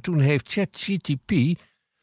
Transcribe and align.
Toen 0.00 0.20
heeft 0.20 0.52
ChatGTP 0.52 1.32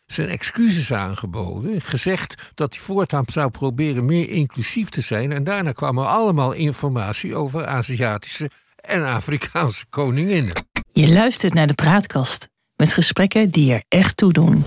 zijn 0.05 0.29
excuses 0.29 0.93
aangeboden. 0.93 1.81
Gezegd 1.81 2.51
dat 2.53 2.73
hij 2.73 2.83
voortaan 2.83 3.23
zou 3.27 3.49
proberen 3.49 4.05
meer 4.05 4.29
inclusief 4.29 4.89
te 4.89 5.01
zijn. 5.01 5.31
En 5.31 5.43
daarna 5.43 5.71
kwam 5.71 5.97
er 5.97 6.05
allemaal 6.05 6.51
informatie 6.51 7.35
over 7.35 7.65
Aziatische 7.65 8.49
en 8.75 9.05
Afrikaanse 9.05 9.85
koninginnen. 9.89 10.53
Je 10.91 11.09
luistert 11.09 11.53
naar 11.53 11.67
de 11.67 11.73
praatkast 11.73 12.49
met 12.75 12.93
gesprekken 12.93 13.49
die 13.49 13.73
er 13.73 13.83
echt 13.87 14.17
toe 14.17 14.33
doen. 14.33 14.63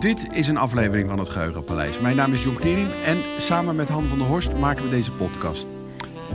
Dit 0.00 0.26
is 0.32 0.48
een 0.48 0.56
aflevering 0.56 1.08
van 1.08 1.18
het 1.18 1.28
Geheugenpaleis. 1.28 1.98
Mijn 1.98 2.16
naam 2.16 2.32
is 2.32 2.42
John 2.42 2.56
Knierim 2.56 2.88
en 3.04 3.18
samen 3.38 3.76
met 3.76 3.88
Han 3.88 4.08
van 4.08 4.18
der 4.18 4.26
Horst 4.26 4.52
maken 4.58 4.84
we 4.84 4.90
deze 4.90 5.12
podcast. 5.12 5.66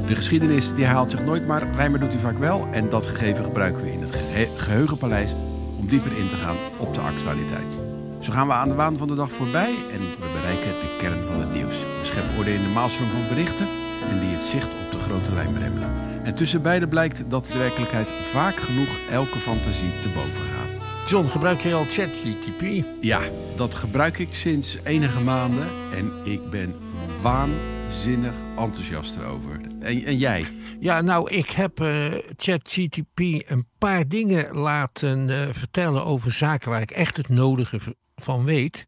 De 0.07 0.15
geschiedenis 0.15 0.75
die 0.75 0.85
herhaalt 0.85 1.09
zich 1.09 1.23
nooit, 1.23 1.47
maar 1.47 1.75
Rijmer 1.75 1.99
doet 1.99 2.11
hij 2.11 2.21
vaak 2.21 2.37
wel. 2.37 2.67
En 2.71 2.89
dat 2.89 3.05
gegeven 3.05 3.43
gebruiken 3.43 3.83
we 3.83 3.91
in 3.91 4.01
het 4.01 4.15
Gehe- 4.15 4.49
Geheugenpaleis 4.57 5.33
om 5.79 5.87
dieper 5.87 6.17
in 6.17 6.27
te 6.27 6.35
gaan 6.35 6.55
op 6.77 6.93
de 6.93 6.99
actualiteit. 6.99 7.79
Zo 8.19 8.31
gaan 8.31 8.47
we 8.47 8.53
aan 8.53 8.69
de 8.69 8.75
waan 8.75 8.97
van 8.97 9.07
de 9.07 9.15
dag 9.15 9.31
voorbij 9.31 9.73
en 9.91 9.99
we 9.99 10.27
bereiken 10.35 10.71
de 10.81 10.95
kern 10.97 11.25
van 11.25 11.39
het 11.39 11.53
nieuws. 11.53 11.75
We 12.01 12.05
scheppen 12.05 12.37
orde 12.37 12.53
in 12.53 12.63
de 12.63 12.69
maalstroom 12.73 13.09
van 13.09 13.27
berichten 13.29 13.67
en 14.09 14.19
die 14.19 14.29
het 14.29 14.43
zicht 14.43 14.67
op 14.85 14.91
de 14.91 14.97
grote 14.99 15.31
lijn 15.33 15.53
beremmelen. 15.53 15.89
En 16.23 16.35
tussen 16.35 16.61
beiden 16.61 16.89
blijkt 16.89 17.23
dat 17.27 17.45
de 17.45 17.57
werkelijkheid 17.57 18.11
vaak 18.11 18.55
genoeg 18.55 18.89
elke 19.11 19.39
fantasie 19.39 19.91
te 20.01 20.09
boven 20.09 20.45
gaat. 20.53 20.64
John, 21.07 21.27
gebruik 21.27 21.61
jij 21.61 21.73
al 21.73 21.85
ChatGTP? 21.85 22.85
Ja, 23.01 23.21
dat 23.55 23.75
gebruik 23.75 24.17
ik 24.17 24.33
sinds 24.33 24.77
enige 24.83 25.19
maanden 25.19 25.67
en 25.93 26.11
ik 26.23 26.49
ben 26.49 26.75
waanzinnig 27.21 28.35
enthousiast 28.57 29.15
erover. 29.15 29.59
En, 29.79 30.03
en 30.03 30.17
jij? 30.17 30.45
Ja, 30.79 31.01
nou, 31.01 31.31
ik 31.31 31.49
heb 31.49 31.79
eh, 31.79 32.13
ChatGTP 32.35 33.19
een 33.47 33.67
paar 33.77 34.07
dingen 34.07 34.55
laten 34.55 35.29
eh, 35.29 35.53
vertellen 35.53 36.05
over 36.05 36.31
zaken 36.31 36.69
waar 36.69 36.81
ik 36.81 36.91
echt 36.91 37.17
het 37.17 37.29
nodige 37.29 37.79
van 38.15 38.45
weet. 38.45 38.85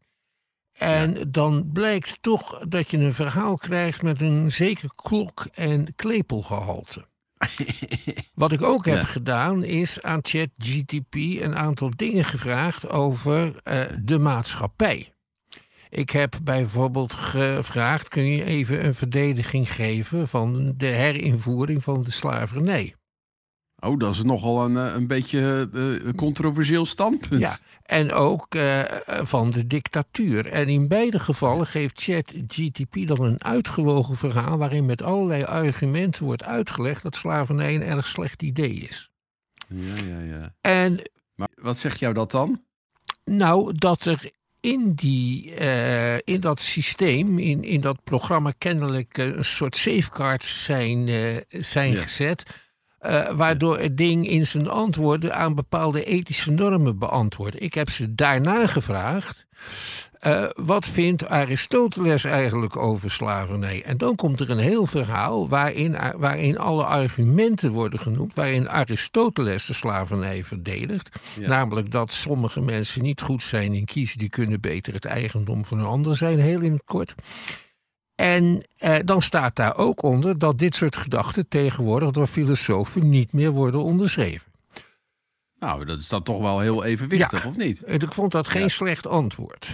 En 0.72 1.30
dan 1.30 1.70
blijkt 1.72 2.18
toch 2.20 2.64
dat 2.68 2.90
je 2.90 2.98
een 2.98 3.14
verhaal 3.14 3.56
krijgt 3.56 4.02
met 4.02 4.20
een 4.20 4.52
zeker 4.52 4.90
klok- 4.94 5.46
en 5.54 5.94
klepelgehalte. 5.94 7.07
Wat 8.34 8.52
ik 8.52 8.62
ook 8.62 8.84
heb 8.84 9.00
Ja. 9.00 9.04
gedaan 9.04 9.64
is 9.64 10.02
aan 10.02 10.18
ChatGTP 10.22 11.14
een 11.14 11.56
aantal 11.56 11.90
dingen 11.96 12.24
gevraagd 12.24 12.88
over 12.88 13.60
eh, 13.62 13.82
de 14.02 14.18
maatschappij. 14.18 15.12
Ik 15.90 16.10
heb 16.10 16.34
bijvoorbeeld 16.42 17.12
gevraagd: 17.12 18.08
kun 18.08 18.26
je 18.26 18.44
even 18.44 18.84
een 18.84 18.94
verdediging 18.94 19.72
geven 19.72 20.28
van 20.28 20.74
de 20.76 20.86
herinvoering 20.86 21.82
van 21.82 22.02
de 22.02 22.10
slavernij? 22.10 22.94
Oh, 23.80 23.98
dat 23.98 24.14
is 24.14 24.22
nogal 24.22 24.64
een, 24.64 24.76
eh, 24.76 24.94
een 24.94 25.06
beetje 25.06 25.68
eh, 25.74 26.06
een 26.06 26.14
controversieel 26.14 26.86
standpunt. 26.86 27.40
Ja, 27.40 27.58
en 27.82 28.12
ook 28.12 28.54
eh, 28.54 28.80
van 29.06 29.50
de 29.50 29.66
dictatuur. 29.66 30.46
En 30.46 30.68
in 30.68 30.88
beide 30.88 31.18
gevallen 31.18 31.66
geeft 31.66 32.02
ChatGTP 32.02 33.06
dan 33.06 33.20
een 33.24 33.44
uitgewogen 33.44 34.16
verhaal 34.16 34.58
waarin 34.58 34.86
met 34.86 35.02
allerlei 35.02 35.44
argumenten 35.44 36.24
wordt 36.24 36.42
uitgelegd 36.44 37.02
dat 37.02 37.16
slavernij 37.16 37.74
een 37.74 37.82
erg 37.82 38.06
slecht 38.06 38.42
idee 38.42 38.74
is. 38.74 39.10
ja, 39.68 39.94
ja. 40.08 40.20
ja. 40.20 40.54
En 40.60 41.00
Maar 41.34 41.48
wat 41.54 41.78
zegt 41.78 41.98
jou 41.98 42.14
dat 42.14 42.30
dan? 42.30 42.62
Nou, 43.24 43.72
dat 43.74 44.04
er 44.04 44.30
in, 44.60 44.92
die, 44.94 45.54
in 46.24 46.40
dat 46.40 46.60
systeem, 46.60 47.38
in, 47.38 47.64
in 47.64 47.80
dat 47.80 48.04
programma, 48.04 48.52
kennelijk 48.58 49.18
een 49.18 49.44
soort 49.44 49.76
safeguards 49.76 50.64
zijn, 50.64 51.08
zijn 51.48 51.92
Ja. 51.92 52.00
gezet. 52.00 52.67
Eh, 52.98 53.28
waardoor 53.30 53.78
het 53.78 53.96
ding 53.96 54.28
in 54.28 54.46
zijn 54.46 54.68
antwoorden 54.68 55.34
aan 55.34 55.54
bepaalde 55.54 56.04
ethische 56.04 56.50
normen 56.50 56.98
beantwoordt. 56.98 57.62
Ik 57.62 57.74
heb 57.74 57.90
ze 57.90 58.14
daarna 58.14 58.66
gevraagd. 58.66 59.46
eh, 60.18 60.44
wat 60.54 60.86
vindt 60.86 61.28
Aristoteles 61.28 62.24
eigenlijk 62.24 62.76
over 62.76 63.10
slavernij? 63.10 63.82
En 63.84 63.96
dan 63.96 64.14
komt 64.14 64.40
er 64.40 64.50
een 64.50 64.58
heel 64.58 64.86
verhaal 64.86 65.48
waarin, 65.48 65.96
waarin 66.16 66.58
alle 66.58 66.84
argumenten 66.84 67.70
worden 67.70 67.98
genoemd, 67.98 68.34
waarin 68.34 68.68
Aristoteles 68.68 69.66
de 69.66 69.72
slavernij 69.72 70.44
verdedigt. 70.44 71.18
Ja. 71.38 71.48
Namelijk 71.48 71.90
dat 71.90 72.12
sommige 72.12 72.60
mensen 72.60 73.02
niet 73.02 73.20
goed 73.20 73.42
zijn 73.42 73.74
in 73.74 73.84
kiezen, 73.84 74.18
die 74.18 74.28
kunnen 74.28 74.60
beter 74.60 74.94
het 74.94 75.04
eigendom 75.04 75.64
van 75.64 75.78
een 75.78 75.84
ander 75.84 76.16
zijn, 76.16 76.38
heel 76.38 76.60
in 76.60 76.72
het 76.72 76.84
kort. 76.84 77.14
En 78.18 78.62
eh, 78.76 78.96
dan 79.04 79.22
staat 79.22 79.56
daar 79.56 79.76
ook 79.76 80.02
onder 80.02 80.38
dat 80.38 80.58
dit 80.58 80.74
soort 80.74 80.96
gedachten 80.96 81.48
tegenwoordig 81.48 82.10
door 82.10 82.26
filosofen 82.26 83.08
niet 83.08 83.32
meer 83.32 83.50
worden 83.50 83.82
onderschreven. 83.82 84.52
Nou, 85.58 85.84
dat 85.84 85.98
is 85.98 86.08
dan 86.08 86.22
toch 86.22 86.40
wel 86.40 86.60
heel 86.60 86.84
evenwichtig, 86.84 87.42
Ja. 87.42 87.48
of 87.48 87.56
niet? 87.56 87.82
Ik 87.86 88.12
vond 88.12 88.32
dat 88.32 88.48
geen 88.48 88.62
Ja. 88.62 88.68
slecht 88.68 89.06
antwoord. 89.06 89.68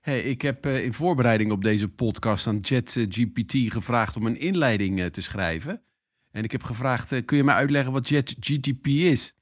Hey, 0.00 0.20
ik 0.20 0.42
heb 0.42 0.66
eh, 0.66 0.84
in 0.84 0.92
voorbereiding 0.92 1.52
op 1.52 1.62
deze 1.62 1.88
podcast 1.88 2.46
aan 2.46 2.58
ChatGPT 2.62 3.52
gevraagd 3.72 4.16
om 4.16 4.26
een 4.26 4.40
inleiding 4.40 5.00
eh, 5.00 5.06
te 5.06 5.20
schrijven. 5.22 5.82
En 6.30 6.44
ik 6.44 6.52
heb 6.52 6.62
gevraagd, 6.62 7.12
eh, 7.12 7.24
kun 7.24 7.36
je 7.36 7.44
mij 7.44 7.54
uitleggen 7.54 7.92
wat 7.92 8.06
ChatGPT 8.06 8.86
is? 8.86 9.34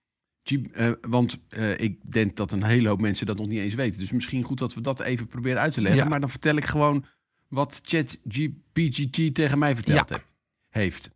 G- 0.44 0.94
want 1.00 1.38
ik 1.76 2.12
denk 2.12 2.36
dat 2.36 2.52
een 2.52 2.62
hele 2.64 2.88
hoop 2.88 3.00
mensen 3.00 3.26
dat 3.26 3.36
nog 3.38 3.46
niet 3.46 3.58
eens 3.58 3.74
weten. 3.74 3.98
Dus 4.00 4.10
misschien 4.12 4.42
goed 4.42 4.58
dat 4.58 4.74
we 4.74 4.80
dat 4.80 5.00
even 5.00 5.26
proberen 5.26 5.60
uit 5.60 5.72
te 5.72 5.80
leggen. 5.80 6.02
Ja. 6.02 6.08
Maar 6.08 6.20
dan 6.20 6.30
vertel 6.30 6.56
ik 6.56 6.64
gewoon 6.64 7.04
wat 7.48 7.80
ChatGPT 7.84 9.34
tegen 9.34 9.58
mij 9.58 9.74
verteld 9.74 10.08
Ja. 10.08 10.22
heeft. 10.68 11.10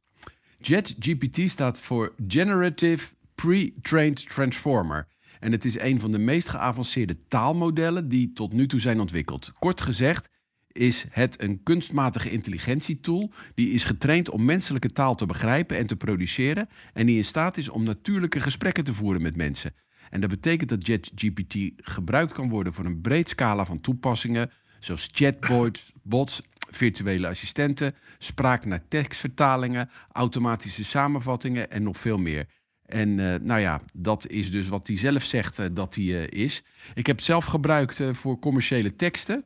ChatGPT 0.61 1.51
staat 1.51 1.79
voor 1.79 2.15
Generative 2.29 3.09
Pre-Trained 3.35 4.29
Transformer. 4.29 5.09
En 5.41 5.53
het 5.53 5.65
is 5.65 5.79
een 5.79 6.01
van 6.01 6.13
de 6.13 6.19
meest 6.19 6.49
geavanceerde 6.49 7.17
taalmodellen 7.29 8.09
die 8.09 8.33
tot 8.33 8.53
nu 8.53 8.67
toe 8.67 8.81
zijn 8.81 9.01
ontwikkeld. 9.01 9.53
Kort 9.59 9.81
gezegd 9.81 10.29
is 10.73 11.05
het 11.11 11.43
een 11.43 11.63
kunstmatige 11.63 12.31
intelligentietool 12.31 13.33
die 13.55 13.71
is 13.71 13.85
getraind 13.85 14.31
om 14.31 14.45
menselijke 14.45 14.89
taal 14.91 15.15
te 15.15 15.27
begrijpen 15.27 15.77
en 15.77 15.87
te 15.87 15.97
produceren 15.97 16.69
en 16.93 17.07
die 17.07 17.17
in 17.17 17.25
staat 17.25 17.57
is 17.57 17.69
om 17.69 17.83
natuurlijke 17.85 18.41
gesprekken 18.41 18.85
te 18.85 18.95
voeren 18.95 19.23
met 19.23 19.37
mensen. 19.37 19.75
En 20.11 20.21
dat 20.21 20.31
betekent 20.31 20.69
dat 20.69 20.85
ChatGPT 20.85 21.57
gebruikt 21.77 22.33
kan 22.33 22.49
worden 22.49 22.73
voor 22.73 22.85
een 22.85 23.01
breed 23.01 23.29
scala 23.29 23.65
van 23.65 23.81
toepassingen, 23.81 24.51
zoals 24.81 25.09
chatbots, 25.13 25.93
bots, 26.03 26.41
virtuele 26.71 27.29
assistenten, 27.29 27.95
spraak 28.19 28.65
naar 28.65 28.89
tekstvertalingen, 28.89 29.91
automatische 30.13 30.85
samenvattingen 30.85 31.71
en 31.71 31.83
nog 31.83 31.99
veel 31.99 32.19
meer. 32.19 32.47
En 32.91 33.19
eh, 33.19 33.41
nou 33.41 33.61
ja, 33.61 33.81
dat 33.93 34.29
is 34.29 34.51
dus 34.51 34.69
wat 34.69 34.87
hij 34.87 34.97
zelf 34.97 35.25
zegt 35.25 35.59
eh, 35.59 35.67
dat 35.73 35.95
hij 35.95 36.05
eh, 36.05 36.45
is. 36.45 36.63
Ik 36.95 37.07
heb 37.07 37.17
het 37.17 37.25
zelf 37.25 37.45
gebruikt 37.45 38.01
voor 38.11 38.39
commerciële 38.39 38.95
teksten. 38.95 39.45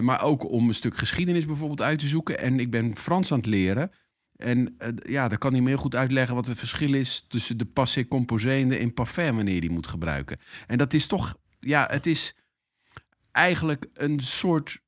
maar 0.00 0.22
ook 0.22 0.50
om 0.50 0.68
een 0.68 0.74
stuk 0.74 0.96
geschiedenis 0.96 1.46
bijvoorbeeld 1.46 1.80
uit 1.80 1.98
te 1.98 2.06
zoeken. 2.06 2.38
En 2.38 2.60
ik 2.60 2.70
ben 2.70 2.96
Frans 2.96 3.32
aan 3.32 3.38
het 3.38 3.46
leren. 3.46 3.90
En 4.36 4.76
ja, 5.06 5.28
dan 5.28 5.38
kan 5.38 5.52
hij 5.52 5.60
me 5.60 5.68
heel 5.68 5.76
goed 5.76 5.94
uitleggen 5.94 6.34
wat 6.34 6.46
het 6.46 6.58
verschil 6.58 6.94
is 6.94 7.24
tussen 7.28 7.56
de 7.56 7.64
passé 7.64 8.08
composé 8.08 8.52
en 8.52 8.68
de 8.68 8.78
imparfait 8.78 9.34
wanneer 9.34 9.54
je 9.54 9.60
die 9.60 9.70
moet 9.70 9.86
gebruiken. 9.86 10.38
En 10.66 10.78
dat 10.78 10.92
is 10.92 11.06
toch, 11.06 11.34
ja, 11.58 11.86
het 11.90 12.06
is 12.06 12.34
eigenlijk 13.32 13.86
een 13.94 14.20
soort 14.20 14.80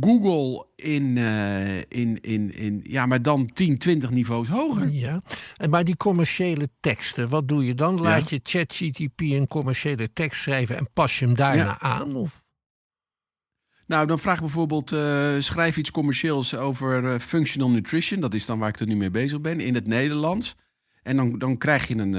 Google 0.00 0.66
in, 0.76 1.16
eh, 1.18 1.76
in, 1.78 2.20
in, 2.20 2.54
in 2.54 2.80
ja, 2.82 3.06
maar 3.06 3.22
dan 3.22 3.50
10, 3.52 3.78
20 3.78 4.10
niveaus 4.10 4.48
hoger. 4.48 4.88
Ja. 4.88 5.22
En 5.56 5.70
maar 5.70 5.84
die 5.84 5.96
commerciële 5.96 6.68
teksten, 6.80 7.28
wat 7.28 7.48
doe 7.48 7.64
je 7.64 7.74
dan? 7.74 8.00
Laat 8.00 8.30
je 8.30 8.40
ChatGTP 8.42 9.20
een 9.20 9.46
commerciële 9.46 10.12
tekst 10.12 10.42
schrijven 10.42 10.76
en 10.76 10.88
pas 10.92 11.18
je 11.18 11.24
hem 11.24 11.34
daarna 11.34 11.62
Ja. 11.62 11.80
aan? 11.80 12.14
Of? 12.14 12.44
Nou, 13.86 14.06
dan 14.06 14.18
vraag 14.18 14.34
ik 14.34 14.40
bijvoorbeeld, 14.40 14.92
eh, 14.92 15.34
schrijf 15.38 15.76
iets 15.76 15.90
commercieels 15.90 16.54
over 16.54 17.12
eh, 17.12 17.20
functional 17.20 17.70
nutrition. 17.70 18.20
Dat 18.20 18.34
is 18.34 18.46
dan 18.46 18.58
waar 18.58 18.68
ik 18.68 18.80
er 18.80 18.86
nu 18.86 18.96
mee 18.96 19.10
bezig 19.10 19.40
ben, 19.40 19.60
in 19.60 19.74
het 19.74 19.86
Nederlands. 19.86 20.54
En 21.02 21.16
dan, 21.16 21.38
dan 21.38 21.58
krijg 21.58 21.88
je 21.88 21.96
een, 21.96 22.12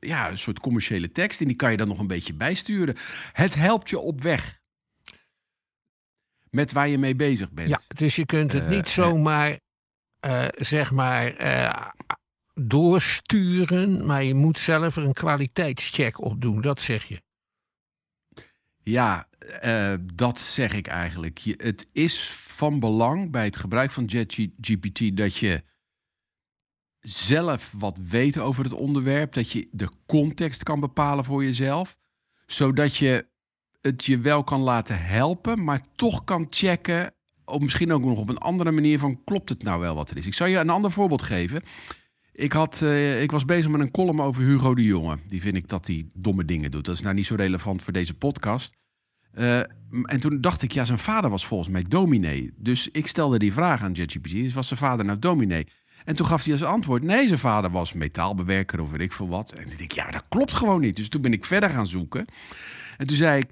ja, 0.00 0.30
een 0.30 0.38
soort 0.38 0.60
commerciële 0.60 1.12
tekst 1.12 1.40
en 1.40 1.46
die 1.46 1.56
kan 1.56 1.70
je 1.70 1.76
dan 1.76 1.88
nog 1.88 1.98
een 1.98 2.06
beetje 2.06 2.34
bijsturen. 2.34 2.96
Het 3.32 3.54
helpt 3.54 3.90
je 3.90 3.98
op 3.98 4.22
weg. 4.22 4.59
Met 6.50 6.72
waar 6.72 6.88
je 6.88 6.98
mee 6.98 7.14
bezig 7.14 7.50
bent. 7.50 7.68
Ja, 7.68 7.80
dus 7.86 8.16
je 8.16 8.26
kunt 8.26 8.52
het 8.52 8.62
Eh, 8.62 8.68
niet 8.68 8.88
zomaar, 8.88 9.58
eh, 10.20 10.46
zeg 10.56 10.92
maar, 10.92 11.36
eh, 11.36 11.88
doorsturen, 12.54 14.06
maar 14.06 14.24
je 14.24 14.34
moet 14.34 14.58
zelf 14.58 14.96
er 14.96 15.04
een 15.04 15.12
kwaliteitscheck 15.12 16.20
op 16.20 16.40
doen, 16.40 16.60
dat 16.60 16.80
zeg 16.80 17.04
je. 17.04 17.22
Ja, 18.82 19.28
eh, 19.60 19.94
dat 20.14 20.38
zeg 20.40 20.72
ik 20.72 20.86
eigenlijk. 20.86 21.38
Je, 21.38 21.54
het 21.62 21.86
is 21.92 22.28
van 22.30 22.80
belang 22.80 23.30
bij 23.30 23.44
het 23.44 23.56
gebruik 23.56 23.90
van 23.90 24.08
ChatGPT 24.08 25.16
dat 25.16 25.36
je 25.36 25.62
zelf 27.00 27.72
wat 27.76 27.98
weet 28.08 28.38
over 28.38 28.64
het 28.64 28.72
onderwerp, 28.72 29.32
dat 29.32 29.50
je 29.50 29.68
de 29.72 29.88
context 30.06 30.62
kan 30.62 30.80
bepalen 30.80 31.24
voor 31.24 31.44
jezelf, 31.44 31.96
zodat 32.46 32.96
je 32.96 33.26
het 33.80 34.04
je 34.04 34.18
wel 34.18 34.44
kan 34.44 34.60
laten 34.60 35.04
helpen, 35.04 35.64
maar 35.64 35.80
toch 35.96 36.24
kan 36.24 36.46
checken, 36.50 37.14
of 37.44 37.60
misschien 37.60 37.92
ook 37.92 38.04
nog 38.04 38.18
op 38.18 38.28
een 38.28 38.38
andere 38.38 38.70
manier 38.70 38.98
van 38.98 39.24
klopt 39.24 39.48
het 39.48 39.62
nou 39.62 39.80
wel 39.80 39.94
wat 39.94 40.10
er 40.10 40.16
is. 40.16 40.26
Ik 40.26 40.34
zal 40.34 40.46
je 40.46 40.58
een 40.58 40.70
ander 40.70 40.90
voorbeeld 40.90 41.22
geven. 41.22 41.62
Ik, 42.32 42.52
had, 42.52 42.82
eh, 42.82 43.22
ik 43.22 43.30
was 43.30 43.44
bezig 43.44 43.70
met 43.70 43.80
een 43.80 43.90
column 43.90 44.20
over 44.20 44.42
Hugo 44.42 44.74
de 44.74 44.84
Jonge. 44.84 45.18
Die 45.26 45.40
vind 45.40 45.56
ik 45.56 45.68
dat 45.68 45.86
hij 45.86 46.06
domme 46.14 46.44
dingen 46.44 46.70
doet. 46.70 46.84
Dat 46.84 46.94
is 46.94 47.00
nou 47.00 47.14
niet 47.14 47.26
zo 47.26 47.34
relevant 47.34 47.82
voor 47.82 47.92
deze 47.92 48.14
podcast. 48.14 48.78
Uh, 49.34 49.58
en 50.02 50.20
toen 50.20 50.40
dacht 50.40 50.62
ik, 50.62 50.72
ja, 50.72 50.84
zijn 50.84 50.98
vader 50.98 51.30
was 51.30 51.46
volgens 51.46 51.70
mij 51.70 51.82
dominee. 51.82 52.52
Dus 52.56 52.88
ik 52.88 53.06
stelde 53.06 53.38
die 53.38 53.52
vraag 53.52 53.82
aan 53.82 53.94
ChatGPT. 53.96 54.52
Was 54.52 54.68
zijn 54.68 54.80
vader 54.80 55.04
nou 55.04 55.18
dominee? 55.18 55.66
En 56.04 56.16
toen 56.16 56.26
gaf 56.26 56.44
hij 56.44 56.52
als 56.52 56.62
antwoord: 56.62 57.02
nee, 57.02 57.26
zijn 57.26 57.38
vader 57.38 57.70
was 57.70 57.92
metaalbewerker 57.92 58.80
of 58.80 58.90
weet 58.90 59.00
ik 59.00 59.12
veel 59.12 59.28
wat. 59.28 59.52
En 59.52 59.58
toen 59.58 59.68
dacht 59.68 59.80
ik: 59.80 59.92
ja, 59.92 60.10
dat 60.10 60.24
klopt 60.28 60.52
gewoon 60.52 60.80
niet. 60.80 60.96
Dus 60.96 61.08
toen 61.08 61.22
ben 61.22 61.32
ik 61.32 61.44
verder 61.44 61.70
gaan 61.70 61.86
zoeken. 61.86 62.24
En 62.96 63.06
toen 63.06 63.16
zei 63.16 63.40
ik: 63.40 63.50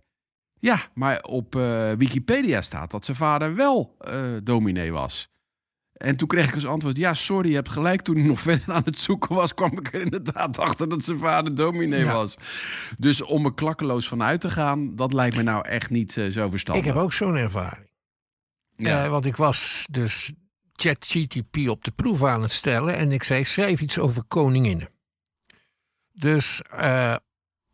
ja, 0.60 0.80
maar 0.94 1.22
op 1.22 1.54
uh, 1.54 1.92
Wikipedia 1.92 2.62
staat 2.62 2.90
dat 2.90 3.04
zijn 3.04 3.16
vader 3.16 3.54
wel 3.54 3.96
uh, 4.08 4.36
dominee 4.42 4.92
was. 4.92 5.30
En 5.98 6.16
toen 6.16 6.28
kreeg 6.28 6.48
ik 6.48 6.54
als 6.54 6.66
antwoord: 6.66 6.96
ja, 6.96 7.14
sorry, 7.14 7.48
je 7.48 7.54
hebt 7.54 7.68
gelijk. 7.68 8.00
Toen 8.00 8.16
ik 8.16 8.24
nog 8.24 8.40
verder 8.50 8.74
aan 8.74 8.82
het 8.84 8.98
zoeken 8.98 9.34
was, 9.34 9.54
kwam 9.54 9.78
ik 9.78 9.92
er 9.94 10.00
inderdaad 10.00 10.58
achter 10.58 10.88
dat 10.88 11.04
zijn 11.04 11.18
vader 11.18 11.54
dominee 11.54 12.06
was. 12.06 12.34
Dus 12.96 13.22
om 13.22 13.44
er 13.44 13.54
klakkeloos 13.54 14.08
van 14.08 14.22
uit 14.22 14.40
te 14.40 14.50
gaan, 14.50 14.96
dat 14.96 15.12
lijkt 15.12 15.36
me 15.36 15.42
nou 15.42 15.68
echt 15.68 15.90
niet 15.90 16.16
uh, 16.16 16.32
zo 16.32 16.50
verstandig. 16.50 16.84
Ik 16.84 16.92
heb 16.92 17.02
ook 17.02 17.12
zo'n 17.12 17.36
ervaring. 17.36 17.86
Ja. 18.76 19.08
want 19.08 19.26
ik 19.26 19.36
was 19.36 19.86
dus 19.90 20.32
ChatGTP 20.72 21.68
op 21.68 21.84
de 21.84 21.90
proef 21.90 22.24
aan 22.24 22.42
het 22.42 22.52
stellen 22.52 22.96
en 22.96 23.12
ik 23.12 23.22
zei: 23.22 23.44
schrijf 23.44 23.80
iets 23.80 23.98
over 23.98 24.22
koninginnen. 24.24 24.88
Dus 26.12 26.62
uh, 26.74 27.14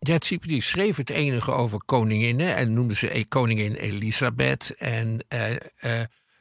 ChatGPT 0.06 0.62
schreef 0.62 0.96
het 0.96 1.10
enige 1.10 1.50
over 1.50 1.84
koninginnen 1.84 2.56
en 2.56 2.72
noemde 2.72 2.94
ze 2.94 3.18
e- 3.18 3.24
koningin 3.24 3.74
Elisabeth 3.74 4.74
en 4.78 5.24
uh, 5.28 5.50
uh, 5.50 5.58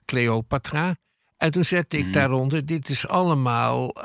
Cleopatra. 0.05 0.95
En 1.37 1.51
toen 1.51 1.65
zette 1.65 1.97
ik 1.97 2.05
mm. 2.05 2.11
daaronder: 2.11 2.65
dit 2.65 2.89
is 2.89 3.07
allemaal 3.07 3.95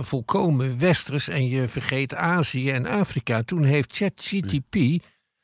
volkomen 0.00 0.78
westers 0.78 1.28
en 1.28 1.48
je 1.48 1.68
vergeet 1.68 2.14
Azië 2.14 2.70
en 2.70 2.86
Afrika. 2.86 3.42
Toen 3.42 3.64
heeft 3.64 3.96
ChatGTP 3.96 4.76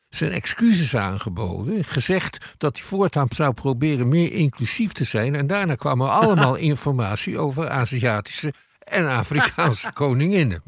zijn 0.09 0.33
excuses 0.33 0.97
aangeboden. 0.97 1.85
Gezegd 1.85 2.55
dat 2.57 2.77
hij 2.77 2.87
voortaan 2.87 3.29
zou 3.31 3.53
proberen 3.53 4.09
meer 4.09 4.33
inclusief 4.33 4.93
te 4.93 5.05
zijn. 5.05 5.35
En 5.35 5.47
daarna 5.47 5.75
kwam 5.75 6.01
er 6.01 6.09
allemaal 6.09 6.55
informatie 6.73 7.39
over 7.39 7.69
Aziatische 7.69 8.53
en 8.79 9.09
Afrikaanse 9.09 9.93
koninginnen. 10.03 10.63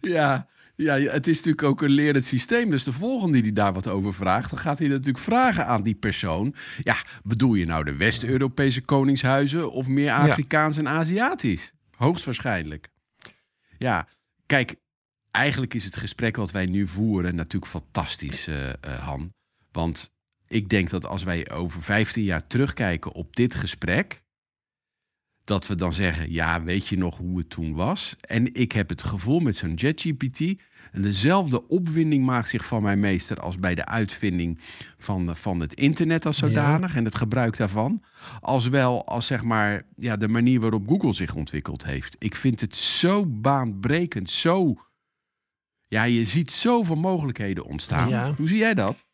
Ja, 0.00 0.46
ja, 0.82 0.98
het 0.98 1.26
is 1.26 1.36
natuurlijk 1.36 1.62
ook 1.62 1.82
een 1.82 1.90
lerend 1.90 2.24
systeem. 2.24 2.70
Dus 2.70 2.84
de 2.84 2.92
volgende 2.92 3.40
die 3.40 3.52
daar 3.52 3.72
wat 3.72 3.88
over 3.88 4.14
vraagt, 4.14 4.50
dan 4.50 4.58
gaat 4.58 4.78
hij 4.78 4.88
natuurlijk 4.88 5.18
vragen 5.18 5.66
aan 5.66 5.82
die 5.82 5.94
persoon. 5.94 6.54
Ja, 6.82 6.96
bedoel 7.22 7.54
je 7.54 7.64
nou 7.64 7.84
de 7.84 7.96
West-Europese 7.96 8.80
koningshuizen 8.80 9.72
of 9.72 9.86
meer 9.86 10.12
Afrikaans 10.12 10.78
en 10.78 10.88
Aziatisch? 10.88 11.72
Hoogstwaarschijnlijk. 11.96 12.88
Ja, 13.78 14.08
kijk, 14.46 14.74
eigenlijk 15.30 15.74
is 15.74 15.84
het 15.84 15.96
gesprek 15.96 16.36
wat 16.36 16.50
wij 16.50 16.66
nu 16.66 16.86
voeren 16.86 17.34
natuurlijk 17.34 17.72
fantastisch, 17.72 18.48
uh, 18.48 18.66
uh, 18.66 18.72
Han. 18.82 19.34
Want 19.72 20.12
ik 20.46 20.68
denk 20.68 20.90
dat 20.90 21.06
als 21.06 21.22
wij 21.22 21.50
over 21.50 21.82
15 21.82 22.24
jaar 22.24 22.46
terugkijken 22.46 23.12
op 23.12 23.36
dit 23.36 23.54
gesprek, 23.54 24.21
dat 25.44 25.66
we 25.66 25.74
dan 25.74 25.92
zeggen: 25.92 26.32
ja, 26.32 26.62
weet 26.62 26.86
je 26.86 26.98
nog 26.98 27.16
hoe 27.16 27.38
het 27.38 27.50
toen 27.50 27.74
was? 27.74 28.16
En 28.20 28.54
ik 28.54 28.72
heb 28.72 28.88
het 28.88 29.02
gevoel 29.02 29.40
met 29.40 29.56
zo'n 29.56 29.74
JetGPT. 29.74 30.62
Dezelfde 30.92 31.68
opwinding 31.68 32.24
maakt 32.24 32.48
zich 32.48 32.66
van 32.66 32.82
mijn 32.82 33.00
meester 33.00 33.40
als 33.40 33.58
bij 33.58 33.74
de 33.74 33.86
uitvinding 33.86 34.58
van, 34.98 35.36
van 35.36 35.60
het 35.60 35.74
internet 35.74 36.26
als 36.26 36.38
zodanig 36.38 36.96
en 36.96 37.04
het 37.04 37.14
gebruik 37.14 37.56
daarvan. 37.56 38.02
Als 38.40 38.68
wel 38.68 39.06
als 39.06 39.26
zeg 39.26 39.42
maar 39.42 39.82
ja, 39.96 40.16
de 40.16 40.28
manier 40.28 40.60
waarop 40.60 40.88
Google 40.88 41.12
zich 41.12 41.34
ontwikkeld 41.34 41.84
heeft. 41.84 42.16
Ik 42.18 42.34
vind 42.34 42.60
het 42.60 42.76
zo 42.76 43.26
baanbrekend, 43.26 44.30
zo 44.30 44.76
ja, 45.92 46.04
je 46.04 46.24
ziet 46.24 46.52
zoveel 46.52 46.96
mogelijkheden 46.96 47.64
ontstaan. 47.64 48.34
Hoe 48.36 48.48
zie 48.48 48.58
jij 48.58 48.74
dat? 48.74 49.04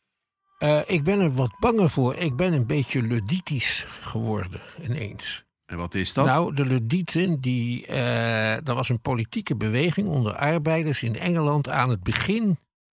Uh, 0.59 0.81
ik 0.87 1.05
ben 1.05 1.21
er 1.21 1.31
wat 1.31 1.57
banger 1.59 1.91
voor. 1.91 2.17
Ik 2.17 2.37
ben 2.37 2.53
een 2.53 2.67
beetje 2.67 3.03
luditisch 3.03 3.87
geworden 4.01 4.61
ineens. 4.83 5.48
En 5.69 5.77
wat 5.77 5.95
is 5.95 6.13
dat? 6.13 6.27
Nou, 6.27 6.55
de 6.55 6.67
Ludieten, 6.67 7.41
die, 7.41 7.87
uh, 7.87 8.57
dat 8.63 8.77
was 8.77 8.89
een 8.89 9.01
politieke 9.01 9.57
beweging 9.57 10.09
onder 10.09 10.35
arbeiders 10.35 11.03
in 11.03 11.19
Engeland 11.19 11.69
aan 11.69 11.91
het 11.91 12.03
begin, 12.03 12.51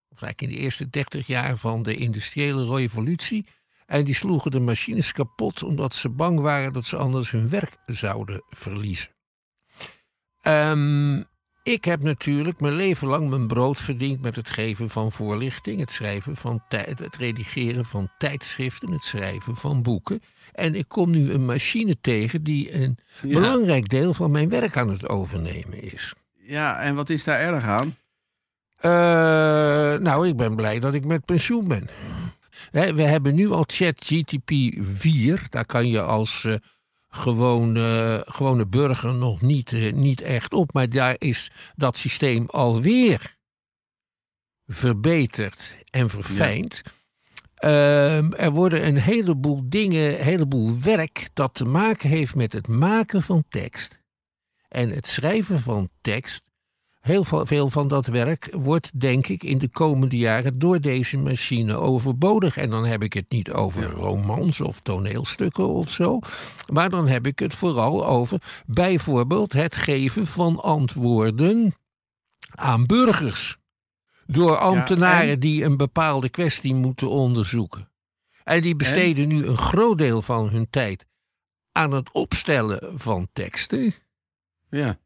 of 0.09 0.21
eigenlijk 0.21 0.41
in 0.41 0.49
de 0.49 0.63
eerste 0.63 0.89
30 0.89 1.27
jaar 1.27 1.57
van 1.57 1.83
de 1.83 1.95
industriële 1.95 2.75
revolutie. 2.75 3.45
En 3.85 4.03
die 4.03 4.15
sloegen 4.15 4.51
de 4.51 4.59
machines 4.59 5.11
kapot 5.11 5.63
omdat 5.63 5.95
ze 5.95 6.09
bang 6.09 6.39
waren 6.39 6.73
dat 6.73 6.85
ze 6.85 6.97
anders 6.97 7.31
hun 7.31 7.49
werk 7.49 7.77
zouden 7.85 8.41
verliezen. 8.49 9.11
Um, 10.41 11.25
ik 11.65 11.85
heb 11.85 12.01
natuurlijk 12.01 12.59
mijn 12.59 12.73
leven 12.73 13.07
lang 13.07 13.29
mijn 13.29 13.47
brood 13.47 13.81
verdiend 13.81 14.21
met 14.21 14.35
het 14.35 14.49
geven 14.49 14.89
van 14.89 15.11
voorlichting, 15.11 15.79
het 15.79 15.91
schrijven 15.91 16.35
van 16.35 16.63
tijd, 16.67 16.99
het 16.99 17.15
redigeren 17.15 17.85
van 17.85 18.09
tijdschriften, 18.17 18.91
het 18.91 19.03
schrijven 19.03 19.55
van 19.55 19.81
boeken. 19.81 20.21
En 20.51 20.75
ik 20.75 20.87
kom 20.87 21.11
nu 21.11 21.31
een 21.31 21.45
machine 21.45 21.97
tegen 22.01 22.43
die 22.43 22.73
een 22.73 22.97
belangrijk 23.21 23.89
deel 23.89 24.13
van 24.13 24.31
mijn 24.31 24.49
werk 24.49 24.77
aan 24.77 24.89
het 24.89 25.09
overnemen 25.09 25.81
is. 25.81 26.13
Ja, 26.33 26.79
en 26.79 26.95
wat 26.95 27.09
is 27.09 27.23
daar 27.23 27.39
erg 27.39 27.63
aan? 27.63 27.95
Uh, 28.81 30.01
nou, 30.01 30.27
ik 30.27 30.35
ben 30.35 30.55
blij 30.55 30.79
dat 30.79 30.93
ik 30.93 31.05
met 31.05 31.25
pensioen 31.25 31.67
ben. 31.67 31.89
We 32.71 33.01
hebben 33.01 33.35
nu 33.35 33.49
al 33.51 33.63
ChatGTP 33.67 34.51
4. 34.79 35.41
Daar 35.49 35.65
kan 35.65 35.87
je 35.87 36.01
als 36.01 36.43
uh, 36.43 36.55
gewone, 37.15 38.23
gewone 38.27 38.67
burger 38.67 39.13
nog 39.13 39.41
niet, 39.41 39.73
eh, 39.73 39.93
niet 39.93 40.21
echt 40.21 40.53
op. 40.53 40.73
Maar 40.73 40.89
daar 40.89 41.15
is 41.17 41.51
dat 41.75 41.97
systeem 41.97 42.45
alweer 42.47 43.35
verbeterd 44.65 45.75
en 45.89 46.09
verfijnd. 46.09 46.81
Ehm, 47.55 48.31
er 48.31 48.51
worden 48.51 48.87
een 48.87 48.97
heleboel 48.97 49.61
dingen, 49.69 50.19
een 50.19 50.23
heleboel 50.23 50.79
werk 50.79 51.29
dat 51.33 51.53
te 51.53 51.65
maken 51.65 52.09
heeft 52.09 52.35
met 52.35 52.53
het 52.53 52.67
maken 52.67 53.21
van 53.21 53.43
tekst 53.49 54.03
en 54.67 54.89
het 54.89 55.07
schrijven 55.07 55.59
van 55.59 55.89
tekst 56.01 56.44
Heel 57.05 57.23
veel 57.23 57.69
van 57.69 57.87
dat 57.87 58.07
werk 58.07 58.49
wordt, 58.51 58.99
denk 58.99 59.27
ik, 59.27 59.43
in 59.43 59.57
de 59.57 59.69
komende 59.69 60.17
jaren 60.17 60.59
door 60.59 60.81
deze 60.81 61.17
machine 61.17 61.75
overbodig. 61.75 62.57
En 62.57 62.69
dan 62.69 62.85
heb 62.85 63.03
ik 63.03 63.13
het 63.13 63.29
niet 63.29 63.51
over 63.51 63.83
romans 63.83 64.61
of 64.61 64.79
toneelstukken 64.79 65.67
of 65.67 65.91
zo. 65.91 66.19
Maar 66.71 66.89
dan 66.89 67.07
heb 67.07 67.27
ik 67.27 67.39
het 67.39 67.53
vooral 67.53 68.07
over 68.07 68.63
bijvoorbeeld 68.65 69.53
het 69.53 69.75
geven 69.75 70.27
van 70.27 70.61
antwoorden 70.61 71.75
aan 72.51 72.85
burgers. 72.85 73.57
Door 74.25 74.57
ambtenaren 74.57 75.39
die 75.39 75.63
een 75.63 75.77
bepaalde 75.77 76.29
kwestie 76.29 76.73
moeten 76.73 77.09
onderzoeken. 77.09 77.91
En 78.43 78.61
die 78.61 78.75
besteden 78.75 79.27
nu 79.27 79.45
een 79.45 79.57
groot 79.57 79.97
deel 79.97 80.21
van 80.21 80.49
hun 80.49 80.69
tijd 80.69 81.05
aan 81.71 81.91
het 81.91 82.11
opstellen 82.11 82.99
van 82.99 83.27
teksten. 83.33 83.93
Ja. 84.69 85.03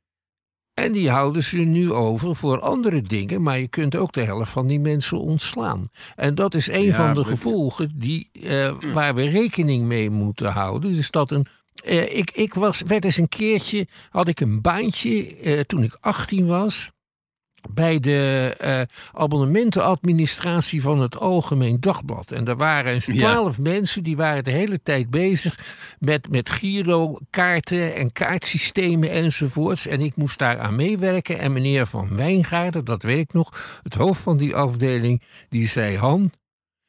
En 0.79 0.91
die 0.91 1.09
houden 1.09 1.43
ze 1.43 1.57
nu 1.57 1.91
over 1.91 2.35
voor 2.35 2.59
andere 2.59 3.01
dingen, 3.01 3.41
maar 3.41 3.59
je 3.59 3.67
kunt 3.67 3.95
ook 3.95 4.13
de 4.13 4.21
helft 4.21 4.51
van 4.51 4.67
die 4.67 4.79
mensen 4.79 5.19
ontslaan. 5.19 5.89
En 6.15 6.35
dat 6.35 6.53
is 6.53 6.67
een 6.67 6.93
van 6.93 7.13
de 7.13 7.23
gevolgen 7.23 7.91
die, 7.95 8.29
uh, 8.33 8.71
waar 8.93 9.15
we 9.15 9.29
rekening 9.29 9.85
mee 9.85 10.09
moeten 10.09 10.51
houden. 10.51 10.93
Dus 10.93 11.11
dat 11.11 11.31
een. 11.31 11.45
Uh, 11.85 12.17
ik, 12.17 12.31
ik 12.31 12.53
was, 12.53 12.81
werd 12.81 13.05
eens 13.05 13.17
een 13.17 13.29
keertje, 13.29 13.87
had 14.09 14.27
ik 14.27 14.39
een 14.39 14.61
baantje 14.61 15.41
uh, 15.41 15.59
toen 15.59 15.83
ik 15.83 15.97
18 15.99 16.45
was 16.45 16.91
bij 17.69 17.99
de 17.99 18.55
uh, 18.61 18.81
abonnementenadministratie 19.21 20.81
van 20.81 20.99
het 20.99 21.19
Algemeen 21.19 21.79
Dagblad. 21.79 22.31
En 22.31 22.45
er 22.45 22.57
waren 22.57 22.99
twaalf 22.99 23.59
mensen 23.59 24.03
die 24.03 24.17
waren 24.17 24.43
de 24.43 24.51
hele 24.51 24.81
tijd 24.81 25.09
bezig 25.09 25.59
met, 25.99 26.29
met 26.29 26.49
girokaarten 26.49 27.95
en 27.95 28.11
kaartsystemen 28.11 29.11
enzovoorts. 29.11 29.87
En 29.87 30.01
ik 30.01 30.15
moest 30.15 30.39
daar 30.39 30.59
aan 30.59 30.75
meewerken. 30.75 31.39
En 31.39 31.53
meneer 31.53 31.85
Van 31.85 32.15
Wijngaarden, 32.15 32.85
dat 32.85 33.03
weet 33.03 33.19
ik 33.19 33.33
nog, 33.33 33.79
het 33.83 33.93
hoofd 33.93 34.21
van 34.21 34.37
die 34.37 34.55
afdeling, 34.55 35.21
die 35.49 35.67
zei: 35.67 35.97
Han, 35.97 36.31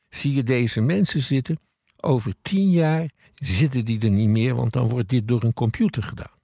zie 0.08 0.34
je 0.34 0.42
deze 0.42 0.80
mensen 0.80 1.20
zitten? 1.20 1.60
Over 2.00 2.34
tien 2.42 2.70
jaar 2.70 3.10
zitten 3.34 3.84
die 3.84 4.00
er 4.00 4.10
niet 4.10 4.28
meer, 4.28 4.54
want 4.54 4.72
dan 4.72 4.88
wordt 4.88 5.08
dit 5.08 5.28
door 5.28 5.42
een 5.42 5.52
computer 5.52 6.02
gedaan. 6.02 6.39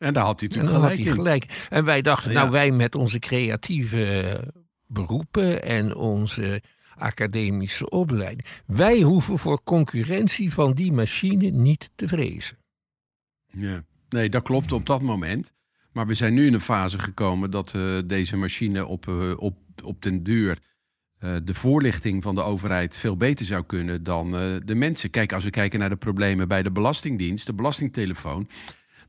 En 0.00 0.12
daar 0.12 0.24
had 0.24 0.40
hij 0.40 0.48
natuurlijk 0.48 0.76
gelijk, 0.76 1.00
hij 1.00 1.12
gelijk 1.12 1.66
En 1.70 1.84
wij 1.84 2.02
dachten, 2.02 2.32
nou 2.32 2.50
wij 2.50 2.70
met 2.70 2.94
onze 2.94 3.18
creatieve 3.18 4.40
beroepen 4.86 5.62
en 5.62 5.94
onze 5.94 6.62
academische 6.96 7.88
opleiding, 7.88 8.44
wij 8.66 9.00
hoeven 9.00 9.38
voor 9.38 9.62
concurrentie 9.62 10.52
van 10.52 10.72
die 10.72 10.92
machine 10.92 11.50
niet 11.50 11.90
te 11.94 12.08
vrezen. 12.08 12.56
Ja, 13.46 13.82
nee, 14.08 14.28
dat 14.28 14.42
klopt 14.42 14.72
op 14.72 14.86
dat 14.86 15.02
moment. 15.02 15.52
Maar 15.92 16.06
we 16.06 16.14
zijn 16.14 16.34
nu 16.34 16.46
in 16.46 16.54
een 16.54 16.60
fase 16.60 16.98
gekomen 16.98 17.50
dat 17.50 17.74
uh, 17.76 17.98
deze 18.04 18.36
machine 18.36 18.86
op, 18.86 19.06
uh, 19.06 19.32
op, 19.36 19.56
op 19.84 20.02
den 20.02 20.22
duur 20.22 20.58
eh, 21.20 21.36
de 21.44 21.54
voorlichting 21.54 22.22
van 22.22 22.34
de 22.34 22.42
overheid 22.42 22.96
veel 22.96 23.16
beter 23.16 23.46
zou 23.46 23.64
kunnen 23.64 24.02
dan 24.02 24.36
eh, 24.36 24.56
de 24.64 24.74
mensen. 24.74 25.10
Kijk, 25.10 25.32
als 25.32 25.44
we 25.44 25.50
kijken 25.50 25.78
naar 25.78 25.88
de 25.88 25.96
problemen 25.96 26.48
bij 26.48 26.62
de 26.62 26.70
Belastingdienst, 26.70 27.46
de 27.46 27.54
belastingtelefoon. 27.54 28.48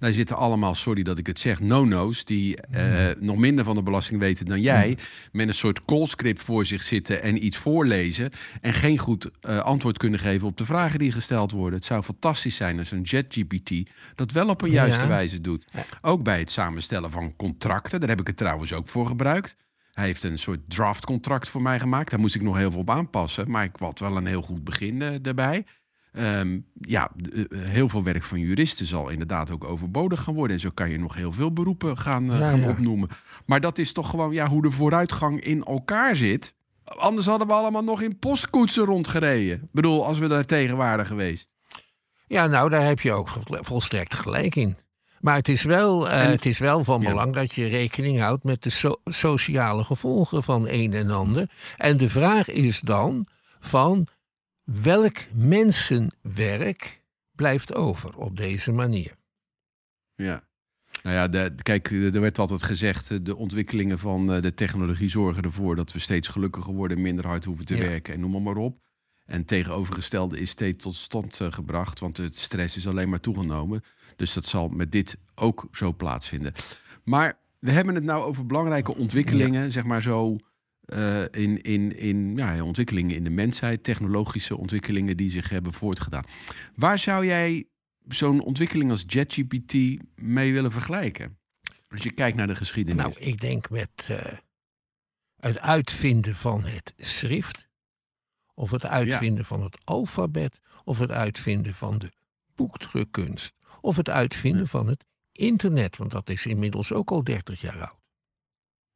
Daar 0.01 0.11
zitten 0.11 0.37
allemaal, 0.37 0.75
sorry 0.75 1.03
dat 1.03 1.17
ik 1.17 1.27
het 1.27 1.39
zeg, 1.39 1.59
no-no's 1.59 2.25
die 2.25 2.61
eh, 2.61 3.09
nog 3.19 3.37
minder 3.37 3.65
van 3.65 3.75
de 3.75 3.83
belasting 3.83 4.19
weten 4.19 4.45
dan 4.45 4.61
jij. 4.61 4.97
Met 5.31 5.47
een 5.47 5.53
soort 5.53 5.85
callscript 5.85 6.43
voor 6.43 6.65
zich 6.65 6.83
zitten 6.83 7.21
en 7.21 7.45
iets 7.45 7.57
voorlezen. 7.57 8.29
En 8.61 8.73
geen 8.73 8.97
goed 8.97 9.29
eh, 9.41 9.59
antwoord 9.59 9.97
kunnen 9.97 10.19
geven 10.19 10.47
op 10.47 10.57
de 10.57 10.65
vragen 10.65 10.99
die 10.99 11.11
gesteld 11.11 11.51
worden. 11.51 11.79
Het 11.79 11.87
zou 11.87 12.03
fantastisch 12.03 12.55
zijn 12.55 12.79
als 12.79 12.91
een 12.91 13.05
ChatGPT 13.05 13.89
dat 14.15 14.31
wel 14.31 14.47
op 14.49 14.61
een 14.61 14.71
juiste 14.71 15.01
Ja. 15.01 15.07
wijze 15.07 15.41
doet. 15.41 15.65
Ook 16.01 16.23
bij 16.23 16.39
het 16.39 16.51
samenstellen 16.51 17.11
van 17.11 17.35
contracten. 17.35 17.99
Daar 17.99 18.09
heb 18.09 18.19
ik 18.19 18.27
het 18.27 18.37
trouwens 18.37 18.73
ook 18.73 18.87
voor 18.87 19.07
gebruikt. 19.07 19.55
Hij 19.91 20.05
heeft 20.05 20.23
een 20.23 20.39
soort 20.39 20.59
draftcontract 20.67 21.49
voor 21.49 21.61
mij 21.61 21.79
gemaakt. 21.79 22.11
Daar 22.11 22.19
moest 22.19 22.35
ik 22.35 22.41
nog 22.41 22.57
heel 22.57 22.71
veel 22.71 22.79
op 22.79 22.89
aanpassen. 22.89 23.51
Maar 23.51 23.63
ik 23.63 23.75
had 23.77 23.99
wel 23.99 24.17
een 24.17 24.25
heel 24.25 24.41
goed 24.41 24.63
begin 24.63 25.01
eh, 25.01 25.09
daarbij. 25.21 25.65
Ehm, 26.11 26.59
ja, 26.81 27.11
eh, 27.33 27.43
heel 27.57 27.89
veel 27.89 28.03
werk 28.03 28.23
van 28.23 28.39
juristen 28.39 28.85
zal 28.85 29.09
inderdaad 29.09 29.51
ook 29.51 29.63
overbodig 29.63 30.21
gaan 30.21 30.33
worden. 30.33 30.55
En 30.55 30.61
zo 30.61 30.69
kan 30.73 30.89
je 30.89 30.99
nog 30.99 31.15
heel 31.15 31.31
veel 31.31 31.53
beroepen 31.53 31.97
gaan, 31.97 32.31
eh, 32.31 32.39
Ja, 32.39 32.49
gaan 32.49 32.59
ja. 32.59 32.69
opnoemen. 32.69 33.09
Maar 33.45 33.59
dat 33.61 33.77
is 33.77 33.93
toch 33.93 34.09
gewoon 34.09 34.31
ja, 34.33 34.47
hoe 34.47 34.61
de 34.61 34.71
vooruitgang 34.71 35.41
in 35.43 35.63
elkaar 35.63 36.15
zit. 36.15 36.53
Anders 36.83 37.25
hadden 37.25 37.47
we 37.47 37.53
allemaal 37.53 37.83
nog 37.83 38.01
in 38.01 38.19
postkoetsen 38.19 38.85
rondgereden. 38.85 39.55
Ik 39.63 39.71
bedoel, 39.71 40.05
als 40.05 40.19
we 40.19 40.27
daar 40.27 40.45
tegen 40.45 40.77
waren 40.77 41.05
geweest. 41.05 41.49
Ja, 42.27 42.47
nou, 42.47 42.69
daar 42.69 42.85
heb 42.85 42.99
je 42.99 43.11
ook 43.11 43.29
volstrekt 43.47 44.13
gelijk 44.13 44.55
in. 44.55 44.77
Maar 45.19 45.35
het 45.35 45.47
is 45.47 45.63
wel, 45.63 46.09
eh, 46.09 46.23
En- 46.25 46.29
het 46.31 46.45
is 46.45 46.59
wel 46.59 46.83
van 46.83 47.01
Ja. 47.01 47.09
belang 47.09 47.33
dat 47.33 47.53
je 47.53 47.67
rekening 47.67 48.19
houdt 48.19 48.43
met 48.43 48.63
de 48.63 48.69
so- 48.69 49.01
sociale 49.05 49.83
gevolgen 49.83 50.43
van 50.43 50.67
een 50.67 50.93
en 50.93 51.09
ander. 51.09 51.49
En 51.77 51.97
de 51.97 52.09
vraag 52.09 52.49
is 52.49 52.79
dan 52.79 53.27
van 53.59 54.07
welk 54.81 55.17
mensenwerk 55.33 57.03
blijft 57.35 57.75
over 57.75 58.15
op 58.15 58.37
deze 58.37 58.71
manier? 58.71 59.15
Ja. 60.15 60.49
Nou 61.03 61.15
ja, 61.15 61.27
de, 61.27 61.53
kijk, 61.61 61.91
er 61.91 62.21
werd 62.21 62.39
altijd 62.39 62.63
gezegd... 62.63 63.11
eh, 63.11 63.17
de 63.21 63.35
ontwikkelingen 63.35 63.99
van 63.99 64.33
eh, 64.33 64.41
de 64.41 64.53
technologie 64.53 65.09
zorgen 65.09 65.43
ervoor... 65.43 65.75
dat 65.75 65.91
we 65.91 65.99
steeds 65.99 66.27
gelukkiger 66.27 66.73
worden, 66.73 66.97
en 66.97 67.03
minder 67.03 67.25
hard 67.27 67.45
hoeven 67.45 67.65
te 67.65 67.75
Ja. 67.75 67.81
werken 67.81 68.13
en 68.13 68.19
noem 68.19 68.43
maar, 68.43 68.55
op. 68.55 68.79
En 69.25 69.37
het 69.37 69.47
tegenovergestelde 69.47 70.39
is 70.39 70.49
steeds 70.49 70.83
tot 70.83 70.95
stand 70.95 71.39
eh, 71.39 71.51
gebracht... 71.51 71.99
want 71.99 72.17
het 72.17 72.37
stress 72.37 72.77
is 72.77 72.87
alleen 72.87 73.09
maar 73.09 73.19
toegenomen. 73.19 73.81
Dus 74.15 74.33
dat 74.33 74.45
zal 74.45 74.67
met 74.67 74.91
dit 74.91 75.17
ook 75.35 75.67
zo 75.71 75.93
plaatsvinden. 75.93 76.53
Maar 77.03 77.39
we 77.59 77.71
hebben 77.71 77.95
het 77.95 78.03
nou 78.03 78.23
over 78.23 78.45
belangrijke 78.45 78.95
ontwikkelingen... 78.95 79.71
zeg 79.71 79.83
maar 79.83 80.01
zo 80.01 80.37
eh, 80.91 81.21
in, 81.43 81.61
in, 81.61 81.97
in 81.97 82.35
ja, 82.35 82.63
ontwikkelingen 82.63 83.15
in 83.15 83.23
de 83.23 83.29
mensheid... 83.29 83.83
technologische 83.83 84.57
ontwikkelingen 84.57 85.17
die 85.17 85.29
zich 85.29 85.49
hebben 85.49 85.73
voortgedaan. 85.73 86.23
Waar 86.75 86.99
zou 86.99 87.25
jij 87.25 87.65
zo'n 88.07 88.41
ontwikkeling 88.41 88.91
als 88.91 89.03
JetGPT 89.07 89.73
mee 90.15 90.53
willen 90.53 90.71
vergelijken? 90.71 91.37
Als 91.87 92.03
je 92.03 92.11
kijkt 92.11 92.37
naar 92.37 92.47
de 92.47 92.55
geschiedenis. 92.55 93.03
Nou, 93.03 93.15
ik 93.19 93.39
denk 93.39 93.69
met 93.69 94.07
eh, 94.09 94.37
het 95.35 95.59
uitvinden 95.59 96.35
van 96.35 96.63
het 96.63 96.93
schrift, 96.97 97.67
of 98.53 98.71
het 98.71 98.85
uitvinden 98.85 99.45
van 99.45 99.63
het 99.63 99.85
alfabet, 99.85 100.59
of 100.83 100.99
het 100.99 101.11
uitvinden 101.11 101.73
van 101.73 101.97
de 101.97 102.11
boekdrukkunst, 102.55 103.53
of 103.81 103.95
het 103.95 104.09
uitvinden 104.09 104.61
Ja. 104.61 104.67
van 104.67 104.87
het 104.87 105.05
internet, 105.31 105.97
want 105.97 106.11
dat 106.11 106.29
is 106.29 106.45
inmiddels 106.45 106.93
ook 106.93 107.11
al 107.11 107.23
30 107.23 107.61
jaar 107.61 107.81
oud. 107.87 108.00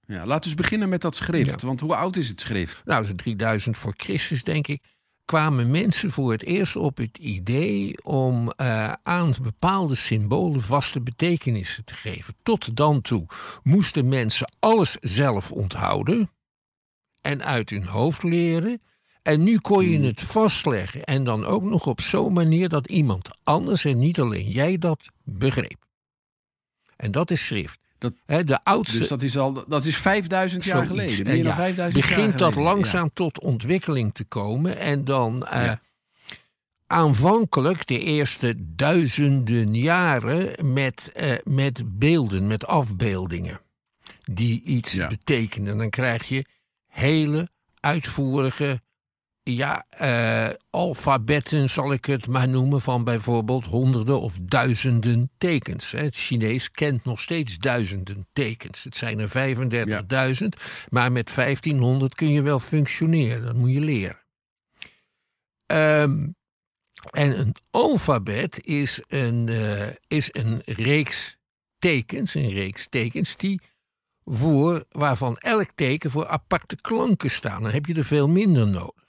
Ja, 0.08 0.26
laten 0.26 0.42
we 0.44 0.46
eens 0.46 0.62
beginnen 0.62 0.90
met 0.90 1.02
dat 1.02 1.16
schrift. 1.16 1.62
Want 1.62 1.80
hoe 1.80 1.96
oud 1.96 2.16
is 2.16 2.28
het 2.28 2.42
schrift? 2.42 2.86
Nou, 2.86 3.06
zo'n 3.06 3.16
3000 3.16 3.78
voor 3.78 3.94
Christus, 3.98 4.44
denk 4.44 4.68
ik, 4.68 4.84
kwamen 5.26 5.72
mensen 5.72 6.12
voor 6.12 6.32
het 6.32 6.44
eerst 6.44 6.76
op 6.76 6.98
het 6.98 7.18
idee 7.18 8.04
om 8.04 8.52
eh, 8.52 8.94
aan 9.04 9.34
bepaalde 9.42 9.96
symbolen 9.96 10.62
vaste 10.62 11.02
betekenissen 11.02 11.86
te 11.86 11.94
geven. 11.94 12.36
Tot 12.44 12.76
dan 12.76 13.02
toe 13.02 13.26
moesten 13.64 14.08
mensen 14.08 14.56
alles 14.60 14.98
zelf 15.02 15.52
onthouden 15.52 16.32
en 17.22 17.44
uit 17.44 17.70
hun 17.70 17.86
hoofd 17.86 18.24
leren. 18.24 18.82
En 19.22 19.44
nu 19.44 19.58
kon 19.60 19.90
je 19.90 19.96
Hmm. 19.96 20.06
het 20.06 20.22
vastleggen 20.22 21.04
en 21.04 21.24
dan 21.24 21.46
ook 21.46 21.64
nog 21.64 21.88
op 21.88 22.02
zo'n 22.02 22.34
manier 22.34 22.70
dat 22.70 22.88
iemand 22.88 23.30
anders 23.44 23.86
en 23.86 23.98
niet 23.98 24.20
alleen 24.20 24.50
jij 24.50 24.78
dat 24.78 25.06
begreep. 25.24 25.86
En 26.96 27.12
dat 27.12 27.32
is 27.32 27.46
schrift. 27.46 27.80
Dat- 28.26 28.48
de 28.48 28.60
oudste 28.64 29.00
Dus 29.00 29.08
dat 29.08 29.22
is 29.22 29.38
al 29.38 29.64
dat 29.68 29.86
is 29.86 29.98
5000 29.98 30.64
jaar 30.64 30.86
geleden. 30.86 31.18
En 31.18 31.24
Meer 31.34 31.44
dan 31.44 31.52
ja, 31.52 31.56
5000 31.56 32.06
jaar 32.06 32.16
begint 32.18 32.40
dat 32.40 32.54
geleden. 32.54 32.74
langzaam 32.74 33.10
tot 33.14 33.40
ontwikkeling 33.40 34.14
te 34.14 34.24
komen. 34.24 34.78
En 34.78 35.04
dan 35.04 35.46
eh, 35.48 35.64
Ja. 35.66 35.80
aanvankelijk 36.88 37.88
de 37.88 38.00
eerste 38.00 38.56
duizenden 38.76 39.76
jaren 39.76 40.74
met, 40.74 41.12
eh, 41.14 41.32
met 41.44 41.84
beelden, 42.00 42.48
met 42.48 42.68
afbeeldingen. 42.68 43.60
Die 44.24 44.62
iets 44.64 44.96
betekenen. 44.96 45.78
Dan 45.78 45.90
krijg 45.90 46.28
je 46.28 46.46
hele 46.88 47.50
uitvoerige 47.80 48.82
ja, 49.54 49.86
eh, 49.90 50.50
alfabetten, 50.70 51.70
zal 51.70 51.94
ik 51.94 52.06
het 52.06 52.28
maar 52.28 52.48
noemen, 52.48 52.82
van 52.82 53.04
bijvoorbeeld 53.04 53.66
honderden 53.66 54.22
of 54.22 54.38
duizenden 54.42 55.32
tekens. 55.38 55.92
Het 55.92 56.16
Chinees 56.16 56.72
kent 56.72 57.04
nog 57.04 57.22
steeds 57.22 57.58
duizenden 57.58 58.28
tekens. 58.34 58.84
Het 58.84 58.98
zijn 58.98 59.20
er 59.20 59.30
35.000, 59.30 60.48
maar 60.90 61.12
met 61.12 61.30
1500 61.30 62.16
kun 62.16 62.30
je 62.30 62.42
wel 62.42 62.60
functioneren. 62.60 63.46
Dat 63.46 63.56
moet 63.56 63.74
je 63.74 63.80
leren. 63.80 64.24
Ehm, 65.66 66.28
en 67.12 67.40
een 67.40 67.56
alfabet 67.72 68.66
is 68.66 69.02
een, 69.08 69.50
eh, 69.50 69.88
is 70.08 70.30
een 70.32 70.62
reeks 70.66 71.38
tekens, 71.80 72.34
een 72.34 72.54
reeks 72.54 72.88
tekens 72.88 73.36
die 73.36 73.62
voor, 74.24 74.86
waarvan 74.90 75.38
elk 75.38 75.70
teken 75.76 76.12
voor 76.12 76.28
aparte 76.28 76.76
klanken 76.76 77.32
staan. 77.32 77.64
Dan 77.64 77.72
heb 77.72 77.86
je 77.86 77.94
er 77.94 78.06
veel 78.06 78.30
minder 78.30 78.68
nodig. 78.68 79.05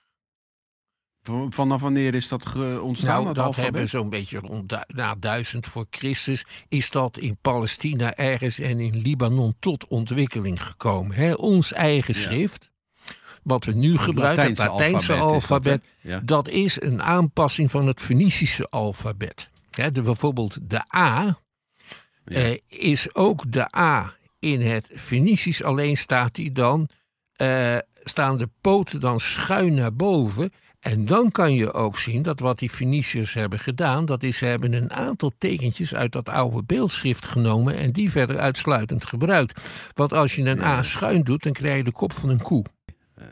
Van- 1.27 1.53
Vanaf 1.53 1.81
wanneer 1.81 2.15
is 2.15 2.29
dat 2.29 2.55
ontstaan? 2.81 3.23
Nou, 3.23 3.35
dat 3.35 3.39
alfabet? 3.45 3.65
hebben 3.71 3.89
zo'n 3.89 4.09
beetje 4.11 4.39
rond 4.39 4.77
na 4.87 5.15
1000 5.21 5.67
voor 5.67 5.87
Christus 5.91 6.45
is 6.69 6.91
dat 6.91 7.19
in 7.19 7.37
Palestina 7.41 8.15
ergens 8.15 8.59
en 8.59 8.81
in 8.81 8.97
Libanon 8.97 9.55
tot 9.61 9.87
ontwikkeling 9.87 10.63
gekomen. 10.67 11.17
Hè? 11.17 11.33
Ons 11.33 11.73
eigen 11.73 12.15
Ja. 12.15 12.21
schrift, 12.21 12.71
wat 13.43 13.65
we 13.65 13.73
nu 13.73 13.99
gebruiken, 13.99 14.49
het 14.49 14.59
Latijnse 14.59 15.15
alfabet, 15.15 15.73
is 15.83 15.89
dat, 16.03 16.03
hè? 16.03 16.11
ja. 16.13 16.21
dat 16.25 16.49
is 16.49 16.81
een 16.83 17.03
aanpassing 17.03 17.71
van 17.71 17.87
het 17.87 18.01
Fenicische 18.01 18.69
alfabet. 18.69 19.49
Hè, 19.71 19.91
de, 19.91 20.03
bijvoorbeeld 20.03 20.59
de 20.63 20.81
A 20.97 21.39
Ja. 22.25 22.35
eh, 22.37 22.59
is 22.69 23.15
ook 23.15 23.53
de 23.53 23.77
A 23.77 24.15
in 24.39 24.61
het 24.61 24.91
Fenicisch, 24.95 25.63
alleen 25.63 25.97
staat 25.97 26.35
die 26.35 26.53
dan, 26.53 26.89
eh, 27.33 27.77
staan 28.05 28.37
de 28.37 28.49
poten 28.61 29.01
dan 29.01 29.21
schuin 29.21 29.75
naar 29.75 29.95
boven. 29.95 30.53
En 30.87 31.05
dan 31.05 31.31
kan 31.31 31.55
je 31.55 31.73
ook 31.73 31.99
zien 31.99 32.23
dat 32.23 32.41
wat 32.41 32.59
die 32.59 32.71
Feniciërs 32.71 33.35
hebben 33.35 33.59
gedaan, 33.59 34.05
dat 34.05 34.23
is 34.23 34.37
ze 34.37 34.45
hebben 34.47 34.73
een 34.73 34.93
aantal 34.93 35.33
tekentjes 35.39 35.95
uit 35.95 36.13
dat 36.13 36.29
oude 36.29 36.63
beeldschrift 36.63 37.25
genomen 37.27 37.77
en 37.77 37.93
die 37.93 38.11
verder 38.11 38.39
uitsluitend 38.39 39.07
gebruikt. 39.07 39.91
Want 39.95 40.13
als 40.13 40.37
je 40.37 40.43
een 40.43 40.63
A 40.63 40.83
schuin 40.83 41.23
doet, 41.23 41.43
dan 41.43 41.53
krijg 41.53 41.77
je 41.77 41.85
de 41.85 41.93
kop 41.93 42.13
van 42.13 42.29
een 42.29 42.43
koe. 42.43 42.65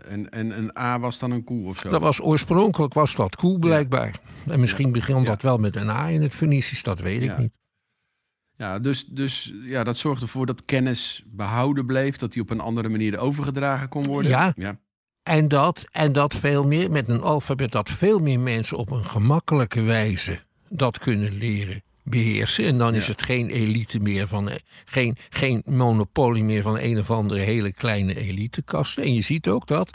En, 0.09 0.31
en 0.31 0.59
een 0.59 0.79
A 0.79 0.99
was 0.99 1.19
dan 1.19 1.31
een 1.31 1.45
koe 1.45 1.67
of 1.67 1.79
zo? 1.79 1.89
Dat 1.89 2.01
was 2.01 2.23
oorspronkelijk 2.23 2.95
was 2.95 3.15
dat 3.15 3.37
koe 3.37 3.59
blijkbaar. 3.59 4.21
En 4.47 4.61
misschien 4.61 4.93
begon 4.93 5.21
Ja. 5.21 5.25
dat 5.25 5.43
wel 5.43 5.59
met 5.59 5.77
een 5.77 5.89
A 5.89 6.09
in 6.09 6.23
het 6.23 6.35
Fenicisch, 6.35 6.83
dat 6.83 7.01
weet 7.01 7.23
ik 7.23 7.39
niet. 7.39 7.53
Ja, 8.57 8.79
dus, 8.79 9.05
dus 9.05 9.55
ja, 9.63 9.85
dat 9.85 9.97
zorgde 9.97 10.25
ervoor 10.25 10.47
dat 10.47 10.65
kennis 10.65 11.25
behouden 11.27 11.87
bleef, 11.87 12.17
dat 12.17 12.33
die 12.33 12.43
op 12.43 12.51
een 12.51 12.61
andere 12.61 12.89
manier 12.89 13.19
overgedragen 13.19 13.89
kon 13.89 14.05
worden. 14.05 14.31
Ja. 14.31 14.53
ja. 14.57 14.79
En 15.25 15.49
dat, 15.49 15.85
en 15.93 16.13
dat 16.13 16.35
veel 16.35 16.65
meer, 16.65 16.91
met 16.91 17.09
een 17.09 17.23
alfabet 17.23 17.73
dat 17.73 17.91
veel 17.91 18.19
meer 18.19 18.41
mensen 18.41 18.77
op 18.77 18.91
een 18.91 19.05
gemakkelijke 19.05 19.83
wijze 19.83 20.41
dat 20.69 20.99
kunnen 20.99 21.33
leren 21.33 21.83
beheersen. 22.03 22.65
En 22.65 22.79
dan 22.79 22.95
is 22.95 23.09
het 23.09 23.23
geen 23.23 23.51
elite 23.51 23.99
meer 23.99 24.29
van, 24.29 24.49
eh, 24.49 24.57
geen, 24.85 25.17
geen 25.29 25.63
monopolie 25.67 26.45
meer 26.45 26.63
van 26.63 26.79
een 26.79 26.99
of 26.99 27.11
andere 27.11 27.41
hele 27.41 27.73
kleine 27.73 28.15
elitekasten. 28.17 29.03
En 29.03 29.15
je 29.15 29.21
ziet 29.21 29.49
ook 29.49 29.67
dat 29.67 29.91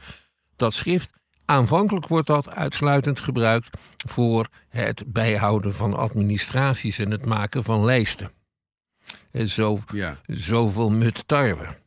dat 0.55 0.73
schrift, 0.73 1.09
aanvankelijk 1.45 2.07
wordt 2.07 2.27
dat 2.27 2.49
uitsluitend 2.49 3.19
gebruikt 3.19 3.77
voor 4.07 4.47
het 4.69 5.03
bijhouden 5.07 5.73
van 5.73 5.97
administraties 5.97 6.99
en 6.99 7.11
het 7.11 7.25
maken 7.25 7.63
van 7.63 7.85
lijsten. 7.85 8.31
En 9.31 9.47
zo, 9.47 9.79
ja. 9.93 10.19
zoveel 10.25 10.91
mut 10.91 11.27
tarwe 11.27 11.77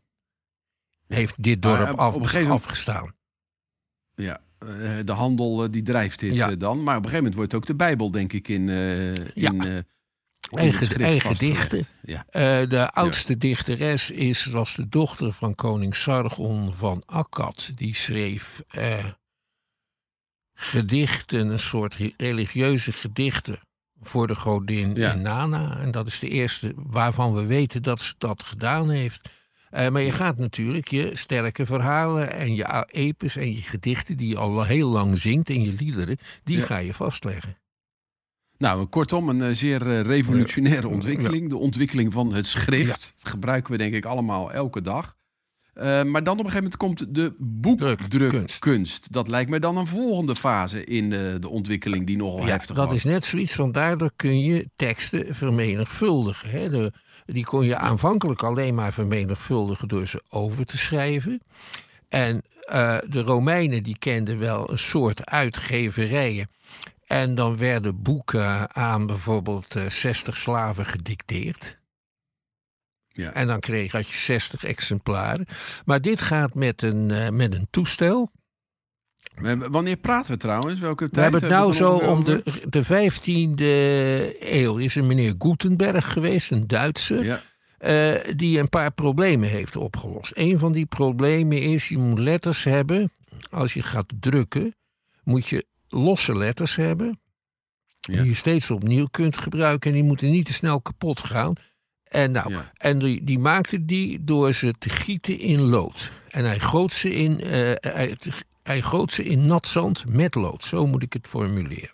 heeft 1.08 1.42
dit 1.42 1.62
dorp 1.62 1.98
eh, 1.98 2.14
op 2.14 2.26
afgestaan. 2.48 3.20
Ja, 4.14 4.40
eh, 4.58 4.68
de 5.04 5.12
handel 5.12 5.64
eh, 5.64 5.70
die 5.70 5.82
drijft 5.82 6.18
dit 6.20 6.34
Ja. 6.34 6.50
eh, 6.50 6.58
dan. 6.58 6.76
Maar 6.82 6.96
op 6.96 7.02
een 7.04 7.08
gegeven 7.10 7.16
moment 7.16 7.34
wordt 7.34 7.54
ook 7.54 7.66
de 7.66 7.74
Bijbel, 7.74 8.10
denk 8.10 8.32
ik, 8.32 8.48
in, 8.48 8.66
Ja. 8.66 9.50
in, 9.50 9.60
En, 9.62 10.66
het 10.66 10.74
ge- 10.74 10.84
schrift 10.84 11.00
en 11.00 11.20
vastgelegd. 11.20 11.26
gedichten. 11.26 11.86
Ja. 12.02 12.26
Eh, 12.28 12.68
de 12.68 12.90
oudste 12.90 13.38
dichteres 13.38 14.10
is, 14.10 14.44
was 14.44 14.74
de 14.74 14.88
dochter 14.88 15.32
van 15.32 15.54
koning 15.54 15.96
Sargon 15.96 16.74
van 16.74 17.02
Akkad. 17.06 17.70
Die 17.74 17.94
schreef 17.94 18.62
gedichten, 20.54 21.48
een 21.48 21.58
soort 21.58 21.96
religieuze 22.16 22.92
gedichten 22.92 23.60
voor 24.00 24.26
de 24.26 24.34
godin 24.34 24.94
Ja. 24.94 25.14
Inanna. 25.16 25.78
En 25.78 25.90
dat 25.90 26.06
is 26.06 26.18
de 26.18 26.28
eerste 26.28 26.72
waarvan 26.76 27.34
we 27.34 27.46
weten 27.46 27.82
dat 27.82 28.00
ze 28.00 28.14
dat 28.18 28.42
gedaan 28.42 28.90
heeft. 28.90 29.28
Eh, 29.72 29.88
maar 29.88 30.02
je 30.02 30.12
gaat 30.12 30.38
natuurlijk 30.38 30.88
je 30.88 31.10
sterke 31.12 31.66
verhalen 31.66 32.32
en 32.32 32.54
je 32.54 32.86
epes 32.90 33.36
en 33.36 33.48
je 33.54 33.60
gedichten... 33.60 34.16
die 34.16 34.28
je 34.28 34.36
al 34.36 34.64
heel 34.64 34.88
lang 34.88 35.18
zingt 35.18 35.50
en 35.50 35.62
je 35.62 35.72
liederen, 35.72 36.16
die 36.44 36.56
Ja. 36.58 36.64
ga 36.64 36.76
je 36.78 36.94
vastleggen. 36.94 37.56
Nou, 38.58 38.86
kortom, 38.86 39.28
een 39.28 39.42
eh, 39.42 39.54
zeer 39.54 39.90
eh, 39.90 40.00
revolutionaire 40.00 40.88
ontwikkeling. 40.88 41.48
De 41.48 41.56
ontwikkeling 41.56 42.12
van 42.12 42.32
het 42.34 42.46
schrift. 42.46 43.12
Dat 43.16 43.28
gebruiken 43.32 43.72
we 43.72 43.78
denk 43.78 43.94
ik 43.94 44.04
allemaal 44.04 44.52
elke 44.52 44.80
dag. 44.80 45.16
Maar 45.74 46.22
dan 46.24 46.38
op 46.38 46.44
een 46.44 46.50
gegeven 46.50 46.54
moment 46.54 46.76
komt 46.76 47.14
de 47.14 47.34
boekdrukkunst. 47.38 48.58
kunst. 48.58 49.12
Dat 49.12 49.28
lijkt 49.28 49.50
me 49.50 49.60
dan 49.60 49.76
een 49.76 49.86
volgende 49.86 50.36
fase 50.36 50.84
in 50.84 51.12
eh, 51.12 51.18
de 51.40 51.48
ontwikkeling 51.48 52.06
die 52.06 52.16
nogal 52.16 52.46
Ja, 52.46 52.52
heftig 52.52 52.76
dat 52.76 52.86
was. 52.86 52.94
is 52.96 53.04
net 53.04 53.24
zoiets 53.24 53.54
van 53.54 53.72
daardoor 53.72 54.10
kun 54.16 54.40
je 54.40 54.68
teksten 54.76 55.34
vermenigvuldigen. 55.34 56.50
Hè. 56.50 56.68
De, 56.70 56.92
die 57.24 57.44
kon 57.44 57.64
je 57.64 57.76
aanvankelijk 57.76 58.42
alleen 58.42 58.74
maar 58.74 58.92
vermenigvuldigen 58.92 59.88
door 59.88 60.06
ze 60.06 60.22
over 60.28 60.64
te 60.64 60.78
schrijven. 60.78 61.42
En 62.08 62.42
eh, 62.60 62.98
de 63.08 63.20
Romeinen 63.20 63.82
die 63.82 63.98
kenden 63.98 64.38
wel 64.38 64.70
een 64.70 64.78
soort 64.78 65.26
uitgeverijen. 65.26 66.50
En 67.06 67.34
dan 67.34 67.56
werden 67.56 68.02
boeken 68.02 68.74
aan 68.74 69.06
bijvoorbeeld 69.06 69.76
eh 69.76 69.86
60 69.86 70.36
slaven 70.36 70.86
gedicteerd. 70.86 71.80
Ja. 73.08 73.32
En 73.32 73.46
dan 73.46 73.60
kreeg 73.60 73.92
had 73.92 74.08
je 74.08 74.16
60 74.16 74.64
exemplaren. 74.64 75.46
Maar 75.84 76.00
dit 76.00 76.20
gaat 76.20 76.54
met 76.54 76.82
een, 76.82 77.10
eh, 77.10 77.28
met 77.28 77.54
een 77.54 77.66
toestel. 77.70 78.30
Wanneer 79.70 79.96
praten 79.96 80.32
we 80.32 80.36
trouwens? 80.38 80.80
Welke 80.80 81.04
We 81.04 81.10
tijd 81.10 81.22
hebben 81.32 81.40
het 81.50 81.58
nou 81.58 81.72
zo 81.72 81.92
om 81.96 82.24
de, 82.24 82.42
de 82.68 82.84
15e 82.84 84.46
eeuw. 84.52 84.76
Is 84.76 84.94
een 84.94 85.06
meneer 85.06 85.34
Gutenberg 85.38 86.12
geweest, 86.12 86.50
een 86.50 86.66
Duitser, 86.66 87.24
Ja, 87.24 87.40
eh, 87.78 88.34
die 88.36 88.58
een 88.58 88.68
paar 88.68 88.92
problemen 88.92 89.48
heeft 89.48 89.76
opgelost. 89.76 90.32
Een 90.34 90.58
van 90.58 90.72
die 90.72 90.86
problemen 90.86 91.62
is, 91.62 91.88
je 91.88 91.98
moet 91.98 92.18
letters 92.18 92.64
hebben. 92.64 93.12
Als 93.50 93.74
je 93.74 93.82
gaat 93.82 94.12
drukken, 94.20 94.74
moet 95.24 95.48
je 95.48 95.66
losse 95.88 96.36
letters 96.36 96.76
hebben. 96.76 97.20
Ja. 97.98 98.16
Die 98.16 98.28
je 98.28 98.34
steeds 98.34 98.70
opnieuw 98.70 99.06
kunt 99.06 99.38
gebruiken. 99.38 99.90
En 99.90 99.96
die 99.96 100.06
moeten 100.06 100.30
niet 100.30 100.46
te 100.46 100.52
snel 100.52 100.80
kapot 100.80 101.20
gaan. 101.20 101.52
En, 102.04 102.30
nou, 102.30 102.50
Ja. 102.52 102.72
en 102.76 102.98
die, 102.98 103.24
die 103.24 103.38
maakte 103.38 103.84
die 103.84 104.24
door 104.24 104.52
ze 104.52 104.72
te 104.78 104.88
gieten 104.88 105.38
in 105.38 105.60
lood. 105.60 106.12
En 106.30 106.44
hij 106.44 106.60
goot 106.60 106.92
ze 106.92 107.14
in, 107.14 107.40
eh, 107.40 107.50
hij, 107.80 108.16
hij 108.62 108.82
goot 108.82 109.12
ze 109.12 109.24
in 109.24 109.46
nat 109.46 109.66
zand 109.66 110.04
met 110.08 110.34
lood. 110.34 110.64
Zo 110.64 110.86
moet 110.86 111.02
ik 111.02 111.12
het 111.12 111.26
formuleren. 111.26 111.90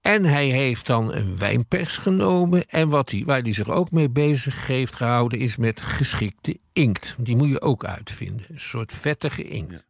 En 0.00 0.24
hij 0.24 0.46
heeft 0.46 0.86
dan 0.86 1.12
een 1.12 1.38
wijnpers 1.38 1.96
genomen. 1.96 2.66
En 2.68 2.88
wat 2.88 3.10
hij, 3.10 3.24
waar 3.24 3.40
hij 3.40 3.52
zich 3.52 3.68
ook 3.68 3.90
mee 3.90 4.10
bezig 4.10 4.66
heeft 4.66 4.94
gehouden, 4.94 5.38
is 5.38 5.56
met 5.56 5.80
geschikte 5.80 6.58
inkt. 6.72 7.16
Die 7.18 7.36
moet 7.36 7.48
je 7.48 7.60
ook 7.60 7.84
uitvinden. 7.84 8.46
Een 8.48 8.60
soort 8.60 8.92
vettige 8.92 9.42
inkt. 9.42 9.72
Ja. 9.72 9.82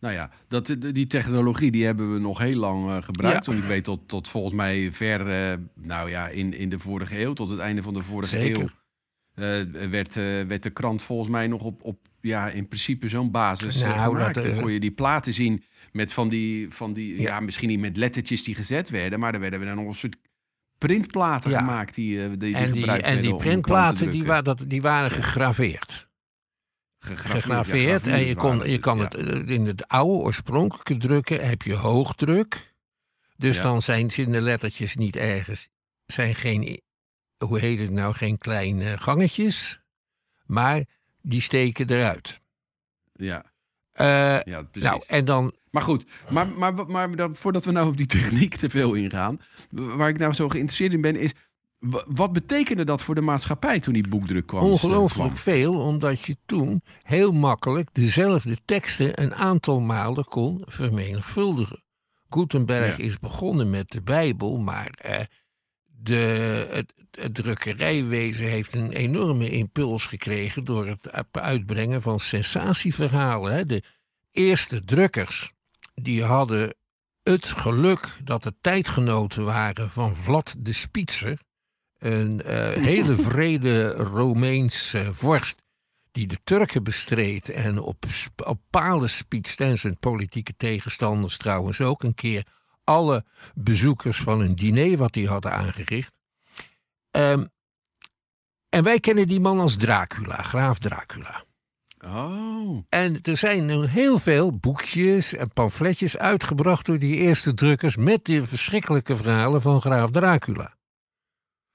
Nou 0.00 0.14
ja, 0.14 0.30
dat, 0.48 0.76
die 0.78 1.06
technologie 1.06 1.70
die 1.70 1.84
hebben 1.84 2.12
we 2.12 2.18
nog 2.18 2.38
heel 2.38 2.56
lang 2.56 2.88
eh, 2.88 3.02
gebruikt. 3.02 3.44
Ja. 3.44 3.52
Want 3.52 3.64
ik 3.64 3.68
weet 3.68 3.84
tot, 3.84 4.08
tot 4.08 4.28
volgens 4.28 4.54
mij 4.54 4.92
ver, 4.92 5.50
eh, 5.50 5.58
nou 5.74 6.10
ja, 6.10 6.28
in, 6.28 6.52
in 6.52 6.68
de 6.68 6.78
vorige 6.78 7.20
eeuw, 7.20 7.32
tot 7.32 7.48
het 7.48 7.58
einde 7.58 7.82
van 7.82 7.94
de 7.94 8.02
vorige 8.02 8.36
Zeker. 8.36 8.60
eeuw, 8.60 8.68
werd, 9.34 10.16
eh, 10.16 10.24
werd 10.46 10.62
de 10.62 10.70
krant 10.70 11.02
volgens 11.02 11.30
mij 11.30 11.46
nog 11.46 11.62
op, 11.62 11.82
op 11.84 11.98
ja, 12.20 12.48
in 12.50 12.68
principe 12.68 13.08
zo'n 13.08 13.30
basis 13.30 13.80
eh, 13.80 13.88
Nou, 13.96 14.14
gemaakt. 14.16 14.34
dat, 14.34 14.44
Dan 14.44 14.52
eh, 14.52 14.58
kon 14.62 14.72
je 14.72 14.80
die 14.80 14.90
platen 14.92 15.32
zien 15.32 15.64
met 15.92 16.12
van 16.12 16.28
die, 16.28 16.70
van 16.70 16.92
die 16.92 17.16
ja. 17.16 17.22
Ja. 17.22 17.40
misschien 17.40 17.68
niet 17.68 17.80
met 17.80 17.96
lettertjes 17.96 18.44
die 18.44 18.54
gezet 18.54 18.90
werden, 18.90 19.20
maar 19.20 19.34
er 19.34 19.40
werden 19.40 19.68
er 19.68 19.74
nog 19.74 19.86
een 19.86 19.94
soort 19.94 20.16
printplaten 20.78 21.50
Ja. 21.50 21.58
gemaakt 21.58 21.94
die, 21.94 22.22
eh, 22.24 22.30
die, 22.38 22.54
En 22.56 22.72
die, 22.72 22.86
en 22.90 23.20
die 23.20 23.36
printplaten 23.36 24.10
die, 24.10 24.24
wa- 24.24 24.42
dat, 24.42 24.64
die 24.66 24.82
waren 24.82 25.10
gegraveerd. 25.10 26.08
Gegraveerd, 26.98 27.42
gegraveerd. 27.44 28.04
ja, 28.04 28.12
en 28.12 28.24
je, 28.26 28.34
kon, 28.34 28.70
je 28.70 28.78
kan 28.78 28.98
het 29.00 29.14
eh, 29.14 29.48
in 29.48 29.66
het 29.66 29.88
oude 29.88 30.22
oorspronkelijke 30.24 30.96
drukken 30.96 31.48
heb 31.48 31.62
je 31.62 31.74
hoogdruk. 31.74 32.74
Dus 33.36 33.60
dan 33.60 33.82
zijn 33.82 34.10
zijn 34.10 34.30
de 34.30 34.40
lettertjes 34.40 34.96
niet 34.96 35.16
ergens. 35.16 35.68
Zijn 36.06 36.34
geen, 36.34 36.80
hoe 37.44 37.58
heet 37.58 37.78
het 37.78 37.90
nou, 37.90 38.14
geen 38.14 38.38
kleine 38.38 38.98
gangetjes. 38.98 39.80
Maar 40.46 40.84
die 41.22 41.40
steken 41.40 41.90
eruit. 41.90 42.40
Ja, 43.12 43.44
Eh, 43.92 44.42
ja, 44.42 44.62
precies. 44.62 44.90
nou, 44.90 45.02
en 45.06 45.24
dan. 45.24 45.52
Maar 45.70 45.82
goed, 45.82 46.04
maar, 46.30 46.48
maar, 46.48 46.86
maar 46.86 47.16
dan, 47.16 47.34
voordat 47.34 47.64
we 47.64 47.70
nou 47.72 47.88
op 47.88 47.96
die 47.96 48.06
techniek 48.16 48.54
te 48.56 48.70
veel 48.70 48.94
ingaan, 48.94 49.40
waar 49.70 50.08
ik 50.08 50.18
nou 50.18 50.32
zo 50.32 50.48
geïnteresseerd 50.48 50.92
in 50.92 51.00
ben, 51.00 51.16
is 51.16 51.32
wa- 51.78 52.04
wat 52.06 52.32
betekende 52.32 52.84
dat 52.84 53.02
voor 53.02 53.14
de 53.14 53.20
maatschappij 53.20 53.80
toen 53.80 53.92
die 53.94 54.08
boekdruk 54.08 54.46
kwam? 54.46 54.62
Ongelooflijk 54.62 55.28
kwam? 55.34 55.42
veel, 55.42 55.80
omdat 55.80 56.20
je 56.20 56.36
toen 56.46 56.82
heel 57.02 57.32
makkelijk 57.32 57.88
dezelfde 57.92 58.56
teksten 58.64 59.22
een 59.22 59.34
aantal 59.34 59.80
malen 59.80 60.24
kon 60.24 60.62
vermenigvuldigen. 60.66 61.82
Gutenberg 62.28 62.96
Ja. 62.96 63.04
is 63.04 63.18
begonnen 63.18 63.70
met 63.70 63.90
de 63.90 64.02
Bijbel, 64.02 64.58
maar 64.58 64.90
eh, 64.90 65.20
de, 66.02 66.66
het, 66.70 66.94
het 67.10 67.34
drukkerijwezen 67.34 68.46
heeft 68.46 68.74
een 68.74 68.92
enorme 68.92 69.50
impuls 69.50 70.06
gekregen 70.06 70.64
door 70.64 70.86
het 70.86 71.32
uitbrengen 71.32 72.02
van 72.02 72.20
sensatieverhalen. 72.20 73.52
Hè. 73.52 73.66
De 73.66 73.82
eerste 74.30 74.84
drukkers 74.84 75.52
die 75.94 76.24
hadden 76.24 76.74
het 77.22 77.46
geluk 77.46 78.08
dat 78.24 78.44
het 78.44 78.54
tijdgenoten 78.60 79.44
waren 79.44 79.90
van 79.90 80.14
Vlad 80.14 80.54
de 80.58 80.72
Spitser, 80.72 81.38
een 81.98 82.42
eh, 82.42 82.72
hele 82.92 83.16
vrede 83.16 83.90
Romeinse 83.90 85.08
vorst 85.12 85.68
die 86.12 86.26
de 86.26 86.38
Turken 86.44 86.82
bestreed 86.82 87.48
en 87.48 87.78
op, 87.78 88.04
op 88.44 88.60
palen 88.70 89.10
spietste 89.10 89.64
en 89.64 89.78
zijn 89.78 89.98
politieke 89.98 90.56
tegenstanders 90.56 91.36
trouwens 91.36 91.80
ook 91.80 92.02
een 92.02 92.14
keer 92.14 92.46
alle 92.90 93.24
bezoekers 93.54 94.18
van 94.18 94.40
een 94.40 94.54
diner 94.54 94.96
wat 94.96 95.14
hij 95.14 95.24
hadden 95.24 95.52
aangericht. 95.52 96.12
Ehm, 97.10 97.44
en 98.68 98.82
wij 98.82 99.00
kennen 99.00 99.28
die 99.28 99.40
man 99.40 99.60
als 99.60 99.76
Dracula, 99.76 100.42
graaf 100.42 100.78
Dracula. 100.78 101.44
Oh, 102.04 102.78
En 102.88 103.22
er 103.22 103.36
zijn 103.36 103.66
nu 103.66 103.86
heel 103.86 104.18
veel 104.18 104.58
boekjes 104.58 105.34
en 105.34 105.52
pamfletjes 105.52 106.16
uitgebracht 106.16 106.86
door 106.86 106.98
die 106.98 107.16
eerste 107.16 107.54
drukkers 107.54 107.96
met 107.96 108.24
die 108.24 108.42
verschrikkelijke 108.42 109.16
verhalen 109.16 109.62
van 109.62 109.80
graaf 109.80 110.10
Dracula. 110.10 110.74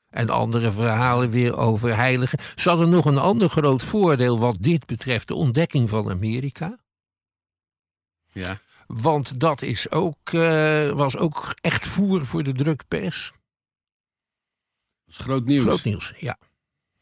En 0.09 0.29
andere 0.29 0.71
verhalen 0.71 1.29
weer 1.29 1.57
over 1.57 1.95
heiligen. 1.95 2.39
Ze 2.55 2.69
hadden 2.69 2.89
nog 2.89 3.05
een 3.05 3.17
ander 3.17 3.49
groot 3.49 3.83
voordeel 3.83 4.39
wat 4.39 4.57
dit 4.59 4.85
betreft, 4.85 5.27
de 5.27 5.35
ontdekking 5.35 5.89
van 5.89 6.09
Amerika. 6.09 6.79
ja. 8.31 8.59
Want 8.87 9.39
dat 9.39 9.61
is 9.61 9.91
ook, 9.91 10.17
eh, 10.33 10.89
was 10.91 11.17
ook 11.17 11.55
echt 11.61 11.87
voer 11.87 12.25
voor 12.25 12.43
de 12.43 12.53
drukpers. 12.53 13.31
Dat 15.05 15.15
is 15.15 15.17
groot 15.17 15.45
nieuws. 15.45 15.63
Groot 15.63 15.83
nieuws, 15.83 16.13
ja. 16.19 16.37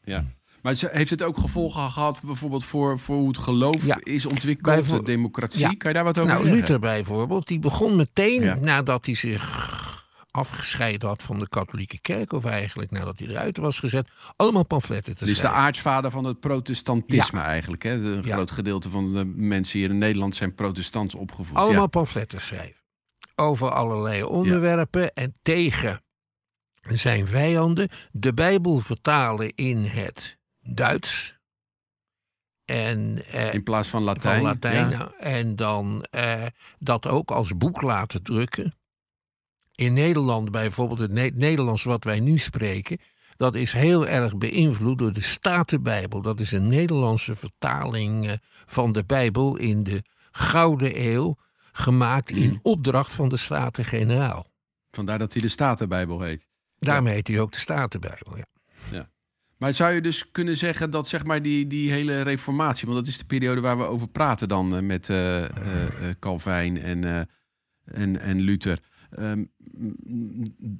Ja. 0.00 0.24
Maar 0.62 0.76
heeft 0.90 1.10
het 1.10 1.22
ook 1.22 1.38
gevolgen 1.38 1.90
gehad 1.90 2.22
bijvoorbeeld 2.22 2.64
voor, 2.64 2.98
voor 2.98 3.16
hoe 3.16 3.28
het 3.28 3.38
geloof 3.38 3.86
Ja. 3.86 3.98
is 4.02 4.26
ontwikkeld, 4.26 4.90
de 4.90 5.02
democratie? 5.02 5.60
Ja. 5.60 5.74
Kan 5.78 5.90
je 5.90 5.94
daar 5.96 6.04
wat 6.04 6.18
over 6.18 6.30
Nou, 6.32 6.42
zeggen? 6.44 6.60
Luther 6.60 6.80
bijvoorbeeld, 6.80 7.46
die 7.48 7.58
begon 7.58 7.96
meteen 7.96 8.42
Ja. 8.42 8.54
nadat 8.54 9.06
hij 9.06 9.14
zich 9.14 9.42
afgescheiden 10.34 11.08
had 11.08 11.22
van 11.22 11.38
de 11.38 11.48
katholieke 11.48 12.00
kerk, 12.00 12.32
of 12.32 12.44
eigenlijk 12.44 12.90
nadat 12.90 13.18
hij 13.18 13.28
eruit 13.28 13.56
was 13.56 13.78
gezet, 13.78 14.08
allemaal 14.36 14.64
pamfletten 14.64 15.04
te 15.16 15.18
Het 15.18 15.28
is 15.28 15.34
de 15.34 15.34
schrijven. 15.40 15.60
aartsvader 15.60 16.10
van 16.10 16.24
het 16.24 16.40
protestantisme 16.40 17.40
eigenlijk. 17.40 17.82
Hè? 17.82 17.90
Een 17.92 18.22
Ja. 18.24 18.34
groot 18.34 18.50
gedeelte 18.50 18.90
van 18.90 19.12
de 19.14 19.24
mensen 19.24 19.78
hier 19.78 19.90
in 19.90 19.98
Nederland 19.98 20.34
zijn 20.36 20.54
protestants 20.54 21.14
opgevoed. 21.14 21.56
allemaal 21.56 21.80
Ja. 21.82 21.86
pamfletten 21.86 22.40
schrijven. 22.40 22.82
Over 23.34 23.70
allerlei 23.70 24.22
onderwerpen 24.22 25.12
en 25.12 25.34
tegen 25.42 26.02
zijn 26.82 27.26
vijanden. 27.26 27.88
De 28.12 28.34
Bijbel 28.34 28.78
vertalen 28.78 29.54
in 29.54 29.84
het 29.84 30.38
Duits. 30.60 31.38
En 32.64 33.26
eh, 33.26 33.54
In 33.54 33.62
plaats 33.62 33.88
van 33.88 34.02
Latijn. 34.02 34.34
van 34.40 34.44
Latijn. 34.44 34.90
Ja. 34.90 34.96
nou, 34.98 35.10
En 35.18 35.56
dan 35.56 36.04
eh, 36.10 36.42
dat 36.78 37.06
ook 37.06 37.30
als 37.30 37.56
boek 37.56 37.82
laten 37.82 38.22
drukken. 38.22 38.74
In 39.74 39.92
Nederland 39.92 40.50
bijvoorbeeld, 40.50 40.98
het 40.98 41.12
Ne- 41.12 41.32
Nederlands 41.34 41.82
wat 41.82 42.04
wij 42.04 42.20
nu 42.20 42.38
spreken, 42.38 42.98
dat 43.36 43.54
is 43.54 43.72
heel 43.72 44.06
erg 44.06 44.38
beïnvloed 44.38 44.98
door 44.98 45.12
de 45.12 45.22
Statenbijbel. 45.22 46.22
Dat 46.22 46.40
is 46.40 46.52
een 46.52 46.68
Nederlandse 46.68 47.34
vertaling 47.34 48.28
eh, 48.28 48.34
van 48.66 48.92
de 48.92 49.04
Bijbel 49.04 49.56
in 49.56 49.82
de 49.82 50.02
Gouden 50.30 51.04
Eeuw, 51.06 51.36
gemaakt 51.72 52.30
in 52.30 52.58
opdracht 52.62 53.14
van 53.14 53.28
de 53.28 53.36
Staten-Generaal. 53.36 54.46
Vandaar 54.90 55.18
dat 55.18 55.32
hij 55.32 55.42
de 55.42 55.48
Statenbijbel 55.48 56.20
heet. 56.20 56.46
Daarmee 56.78 57.14
heet 57.14 57.28
hij 57.28 57.40
ook 57.40 57.52
de 57.52 57.58
Statenbijbel, 57.58 58.36
ja. 58.36 58.46
ja. 58.90 59.10
Maar 59.56 59.72
zou 59.72 59.92
je 59.92 60.00
dus 60.00 60.30
kunnen 60.30 60.56
zeggen 60.56 60.90
dat 60.90 61.08
zeg 61.08 61.24
maar 61.24 61.42
die, 61.42 61.66
die 61.66 61.92
hele 61.92 62.22
reformatie... 62.22 62.86
want 62.86 62.98
dat 62.98 63.08
is 63.08 63.18
de 63.18 63.24
periode 63.24 63.60
waar 63.60 63.78
we 63.78 63.84
over 63.84 64.08
praten 64.08 64.48
dan... 64.48 64.74
Uh, 64.74 64.80
met 64.80 65.08
uh, 65.08 65.44
Calvijn 66.18 66.82
en, 66.82 67.28
en, 67.84 68.20
en 68.20 68.40
Luther... 68.40 68.80
Um, 69.18 69.52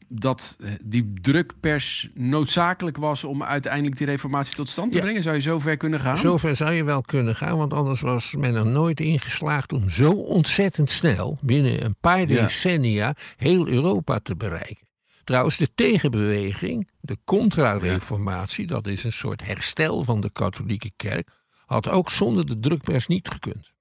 dat 0.08 0.56
die 0.84 1.12
drukpers 1.20 2.08
noodzakelijk 2.14 2.96
was 2.96 3.24
om 3.24 3.42
uiteindelijk 3.42 3.96
die 3.96 4.06
reformatie 4.06 4.54
tot 4.54 4.68
stand 4.68 4.92
te 4.92 4.98
brengen? 4.98 5.22
Zou 5.22 5.34
je 5.34 5.40
zo 5.40 5.58
ver 5.58 5.76
kunnen 5.76 6.00
gaan? 6.00 6.18
Zover 6.18 6.56
zou 6.56 6.72
je 6.72 6.84
wel 6.84 7.02
kunnen 7.02 7.34
gaan, 7.34 7.56
want 7.56 7.72
anders 7.72 8.00
was 8.00 8.34
men 8.34 8.54
er 8.54 8.66
nooit 8.66 9.00
in 9.00 9.20
geslaagd 9.20 9.72
om 9.72 9.88
zo 9.88 10.12
ontzettend 10.12 10.90
snel, 10.90 11.38
binnen 11.42 11.84
een 11.84 11.96
paar 12.00 12.26
decennia, 12.26 13.14
heel 13.36 13.68
Europa 13.68 14.18
te 14.18 14.36
bereiken. 14.36 14.86
Trouwens, 15.24 15.56
de 15.56 15.68
tegenbeweging, 15.74 16.90
de 17.00 17.18
contra-reformatie, 17.24 18.66
dat 18.66 18.86
is 18.86 19.04
een 19.04 19.12
soort 19.12 19.44
herstel 19.44 20.02
van 20.04 20.20
de 20.20 20.30
katholieke 20.32 20.90
kerk, 20.96 21.28
had 21.66 21.88
ook 21.88 22.10
zonder 22.10 22.46
de 22.46 22.58
drukpers 22.58 23.06
niet 23.06 23.28
gekund. 23.28 23.73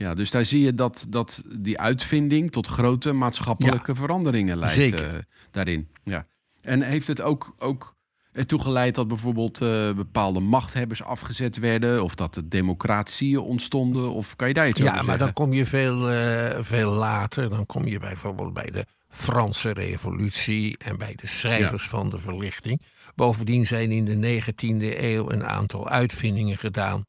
Ja, 0.00 0.14
dus 0.14 0.30
daar 0.30 0.44
zie 0.44 0.60
je 0.60 0.74
dat, 0.74 1.06
dat 1.08 1.42
die 1.58 1.78
uitvinding 1.78 2.52
tot 2.52 2.66
grote 2.66 3.12
maatschappelijke 3.12 3.94
veranderingen 3.94 4.56
leidt. 4.56 4.74
Zeker. 4.74 5.14
Uh, 5.14 5.18
daarin. 5.50 5.88
Ja. 6.02 6.26
En 6.60 6.82
heeft 6.82 7.06
het 7.06 7.20
ook, 7.20 7.54
ook 7.58 7.94
ertoe 8.32 8.60
geleid 8.60 8.94
dat 8.94 9.08
bijvoorbeeld 9.08 9.60
uh, 9.60 9.92
bepaalde 9.92 10.40
machthebbers 10.40 11.02
afgezet 11.02 11.58
werden? 11.58 12.02
Of 12.02 12.14
dat 12.14 12.34
de 12.34 12.48
democratieën 12.48 13.38
ontstonden? 13.38 14.12
Of 14.12 14.36
kan 14.36 14.48
je 14.48 14.54
daar 14.54 14.68
iets 14.68 14.78
ja, 14.78 14.84
over 14.84 14.96
zeggen? 14.96 15.12
Ja, 15.12 15.18
maar 15.18 15.26
dan 15.26 15.44
kom 15.44 15.52
je 15.52 15.66
veel, 15.66 16.12
uh, 16.12 16.58
veel 16.60 16.92
later. 16.92 17.50
Dan 17.50 17.66
kom 17.66 17.86
je 17.86 17.98
bijvoorbeeld 17.98 18.52
bij 18.52 18.70
de 18.70 18.84
Franse 19.08 19.72
revolutie 19.72 20.78
en 20.78 20.98
bij 20.98 21.14
de 21.14 21.26
schrijvers 21.26 21.82
ja. 21.82 21.88
van 21.88 22.10
de 22.10 22.18
verlichting. 22.18 22.82
Bovendien 23.14 23.66
zijn 23.66 23.92
in 23.92 24.04
de 24.04 24.42
19e 24.42 24.98
eeuw 25.02 25.30
een 25.30 25.44
aantal 25.44 25.88
uitvindingen 25.88 26.58
gedaan 26.58 27.04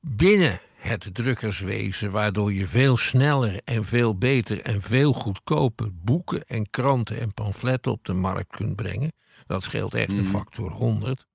binnen 0.00 0.60
het 0.86 1.14
drukkerswezen, 1.14 2.10
waardoor 2.10 2.52
je 2.52 2.66
veel 2.66 2.96
sneller 2.96 3.60
en 3.64 3.84
veel 3.84 4.18
beter 4.18 4.62
en 4.62 4.82
veel 4.82 5.12
goedkoper 5.12 5.88
boeken 5.94 6.44
en 6.44 6.70
kranten 6.70 7.20
en 7.20 7.34
pamfletten 7.34 7.92
op 7.92 8.04
de 8.04 8.12
markt 8.12 8.56
kunt 8.56 8.76
brengen. 8.76 9.12
Dat 9.46 9.62
scheelt 9.62 9.94
echt 9.94 10.10
een 10.10 10.26
factor 10.26 10.70
100. 10.70 11.26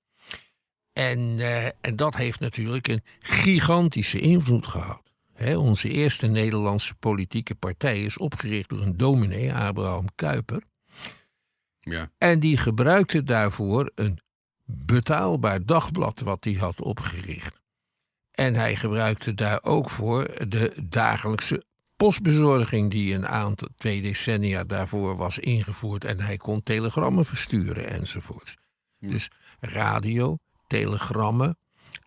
En, 0.92 1.18
uh, 1.18 1.64
en 1.64 1.96
dat 1.96 2.16
heeft 2.16 2.40
natuurlijk 2.40 2.88
een 2.88 3.02
gigantische 3.20 4.20
invloed 4.20 4.66
gehad. 4.66 5.12
He, 5.32 5.56
onze 5.56 5.88
eerste 5.88 6.26
Nederlandse 6.26 6.94
politieke 6.94 7.54
partij 7.54 8.02
is 8.02 8.18
opgericht 8.18 8.68
door 8.68 8.80
een 8.80 8.96
dominee, 8.96 9.54
Abraham 9.54 10.06
Kuyper. 10.14 10.62
Ja. 11.80 12.10
En 12.18 12.40
die 12.40 12.56
gebruikte 12.56 13.22
daarvoor 13.22 13.90
een 13.94 14.18
betaalbaar 14.64 15.64
dagblad 15.64 16.20
wat 16.20 16.44
hij 16.44 16.52
had 16.52 16.80
opgericht. 16.80 17.61
En 18.32 18.54
hij 18.54 18.76
gebruikte 18.76 19.34
daar 19.34 19.62
ook 19.62 19.90
voor 19.90 20.48
de 20.48 20.74
dagelijkse 20.84 21.64
postbezorging 21.96 22.90
die 22.90 23.14
een 23.14 23.26
aantal, 23.26 23.68
twee 23.76 24.02
decennia 24.02 24.64
daarvoor 24.64 25.16
was 25.16 25.38
ingevoerd. 25.38 26.04
En 26.04 26.20
hij 26.20 26.36
kon 26.36 26.62
telegrammen 26.62 27.24
versturen 27.24 27.90
enzovoorts. 27.90 28.56
Dus 28.98 29.30
radio, 29.60 30.38
telegrammen, 30.66 31.58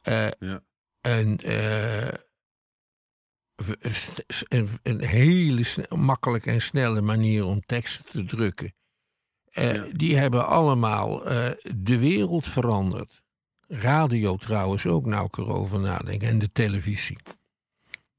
uh, 0.03 0.27
ja. 0.39 0.61
een, 1.01 1.39
uh, 1.43 2.07
een, 4.47 4.67
een, 4.83 5.03
hele 5.03 5.65
makkelijke 5.89 6.51
en 6.51 6.61
snelle 6.61 7.01
manier 7.01 7.45
om 7.45 7.65
teksten 7.65 8.05
te 8.05 8.25
drukken. 8.25 8.73
Uh, 9.53 9.73
ja. 9.73 9.85
Die 9.91 10.17
hebben 10.17 10.47
allemaal 10.47 11.23
de 11.75 11.97
wereld 11.99 12.47
veranderd. 12.47 13.23
Radio 13.81 14.35
trouwens 14.35 14.85
ook 14.85 15.05
nou 15.05 15.29
over 15.35 15.79
nadenken. 15.79 16.27
En 16.27 16.39
de 16.39 16.51
televisie. 16.51 17.17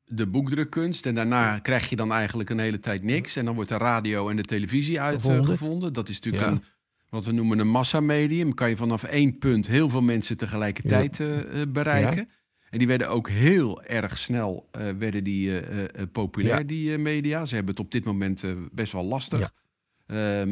De 0.05 0.27
boekdrukkunst. 0.27 1.07
En 1.07 1.15
daarna 1.15 1.59
krijg 1.59 1.89
je 1.89 1.97
dan 1.97 2.13
eigenlijk 2.13 2.51
een 2.51 2.59
hele 2.59 2.79
tijd 2.79 3.03
niks. 3.03 3.37
En 3.37 3.45
dan 3.45 3.55
wordt 3.55 3.69
de 3.69 3.77
radio 3.77 4.29
en 4.29 4.37
de 4.37 4.45
televisie 4.45 5.01
uitgevonden. 5.01 5.93
Dat 5.93 6.09
is 6.09 6.15
natuurlijk 6.15 6.45
ja. 6.45 6.51
een, 6.51 6.63
wat 7.09 7.25
we 7.25 7.33
noemen 7.33 7.59
een 7.59 7.69
massamedium. 7.69 8.55
Kan 8.55 8.69
je 8.69 8.77
vanaf 8.77 9.05
één 9.05 9.39
punt 9.39 9.67
heel 9.67 9.89
veel 9.89 10.03
mensen 10.03 10.37
tegelijkertijd 10.37 11.17
ja. 11.17 11.27
uh, 11.27 11.63
bereiken. 11.69 12.17
Ja. 12.17 12.35
En 12.71 12.79
die 12.79 12.87
werden 12.87 13.09
ook 13.09 13.29
heel 13.29 13.83
erg 13.83 14.19
snel 14.19 14.69
uh, 14.79 14.91
werden 14.99 15.25
die, 15.25 15.49
uh, 15.49 15.85
populair, 16.13 16.67
die 16.67 16.99
media. 16.99 17.45
Ze 17.45 17.55
hebben 17.55 17.75
het 17.75 17.85
op 17.85 17.91
dit 17.93 18.05
moment 18.05 18.45
best 18.73 18.93
wel 18.93 19.05
lastig. 19.05 19.53
Uh, 20.07 20.43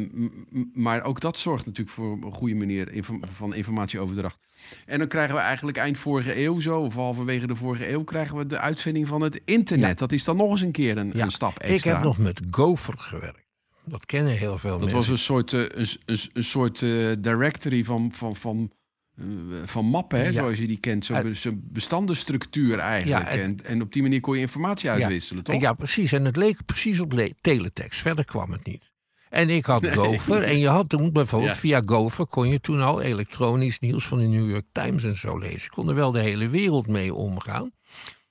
maar 0.73 1.03
ook 1.03 1.19
dat 1.19 1.37
zorgt 1.37 1.65
natuurlijk 1.65 1.95
voor 1.95 2.11
een 2.11 2.33
goede 2.33 2.55
manier 2.55 2.91
inform 2.91 3.21
van 3.31 3.53
informatieoverdracht. 3.55 4.37
En 4.85 4.99
dan 4.99 5.07
krijgen 5.07 5.35
we 5.35 5.41
eigenlijk 5.41 5.77
eind 5.77 5.97
vorige 5.97 6.43
eeuw 6.43 6.59
zo, 6.59 6.81
of 6.81 6.93
halverwege 6.93 7.47
de 7.47 7.55
vorige 7.55 7.89
eeuw, 7.89 8.03
krijgen 8.03 8.37
we 8.37 8.45
de 8.45 8.59
uitvinding 8.59 9.07
van 9.07 9.21
het 9.21 9.41
internet. 9.45 9.87
Ja. 9.87 9.93
Dat 9.93 10.11
is 10.11 10.23
dan 10.23 10.37
nog 10.37 10.51
eens 10.51 10.61
een 10.61 10.71
keer 10.71 10.97
een, 10.97 11.11
ja. 11.13 11.23
een, 11.23 11.31
stap 11.31 11.59
extra. 11.59 11.75
Ik 11.75 11.95
heb 11.95 12.03
nog 12.03 12.17
met 12.17 12.41
Gopher 12.49 12.97
gewerkt. 12.97 13.43
Dat 13.85 14.05
kennen 14.05 14.33
heel 14.33 14.57
veel 14.57 14.79
dat 14.79 14.79
mensen. 14.79 14.97
Dat 14.97 15.07
was 15.07 15.19
een 15.19 15.23
soort, 15.23 15.51
uh, 15.51 15.61
een, 15.61 15.87
een, 16.05 16.19
een, 16.33 16.43
soort 16.43 16.81
uh, 16.81 17.11
directory 17.19 17.83
van, 17.83 18.11
van, 18.13 18.35
van, 18.35 18.71
uh, 19.15 19.25
van 19.65 19.85
mappen, 19.85 20.19
hè, 20.19 20.25
ja. 20.25 20.31
zoals 20.31 20.57
je 20.57 20.67
die 20.67 20.79
kent. 20.79 21.05
Zo'n 21.05 21.35
zo 21.35 21.51
bestandenstructuur 21.55 22.79
eigenlijk. 22.79 23.25
En, 23.25 23.39
en, 23.39 23.65
en, 23.65 23.81
op 23.81 23.93
die 23.93 24.01
manier 24.01 24.19
kon 24.19 24.35
je 24.35 24.41
informatie 24.41 24.89
uitwisselen, 24.89 25.43
toch? 25.43 25.61
Ja, 25.61 25.73
precies. 25.73 26.11
En 26.11 26.25
het 26.25 26.35
leek 26.35 26.65
precies 26.65 26.99
op 26.99 27.29
teletext. 27.41 28.01
Verder 28.01 28.25
kwam 28.25 28.51
het 28.51 28.65
niet. 28.65 28.93
En 29.35 29.49
ik 29.49 29.65
had 29.65 29.87
Gopher. 29.87 30.41
En 30.41 30.59
je 30.59 30.67
had 30.67 30.89
toen 30.89 31.11
bijvoorbeeld 31.11 31.53
ja. 31.53 31.59
via 31.59 31.81
Gopher 31.85 32.25
kon 32.25 32.49
je 32.49 32.59
toen 32.59 32.81
al 32.81 33.01
elektronisch 33.01 33.79
nieuws 33.79 34.07
van 34.07 34.17
de 34.17 34.25
New 34.25 34.49
York 34.49 34.65
Times 34.71 35.03
en 35.03 35.17
zo 35.17 35.37
lezen. 35.37 35.61
Je 35.61 35.69
kon 35.69 35.89
er 35.89 35.95
wel 35.95 36.11
de 36.11 36.19
hele 36.19 36.49
wereld 36.49 36.87
mee 36.87 37.13
omgaan. 37.13 37.71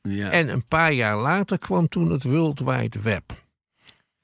Ja. 0.03 0.31
En 0.31 0.49
een 0.49 0.65
paar 0.65 0.93
jaar 0.93 1.17
later 1.17 1.59
kwam 1.59 1.89
toen 1.89 2.11
het 2.11 2.25
World 2.25 2.61
Wide 2.61 3.01
Web. 3.01 3.45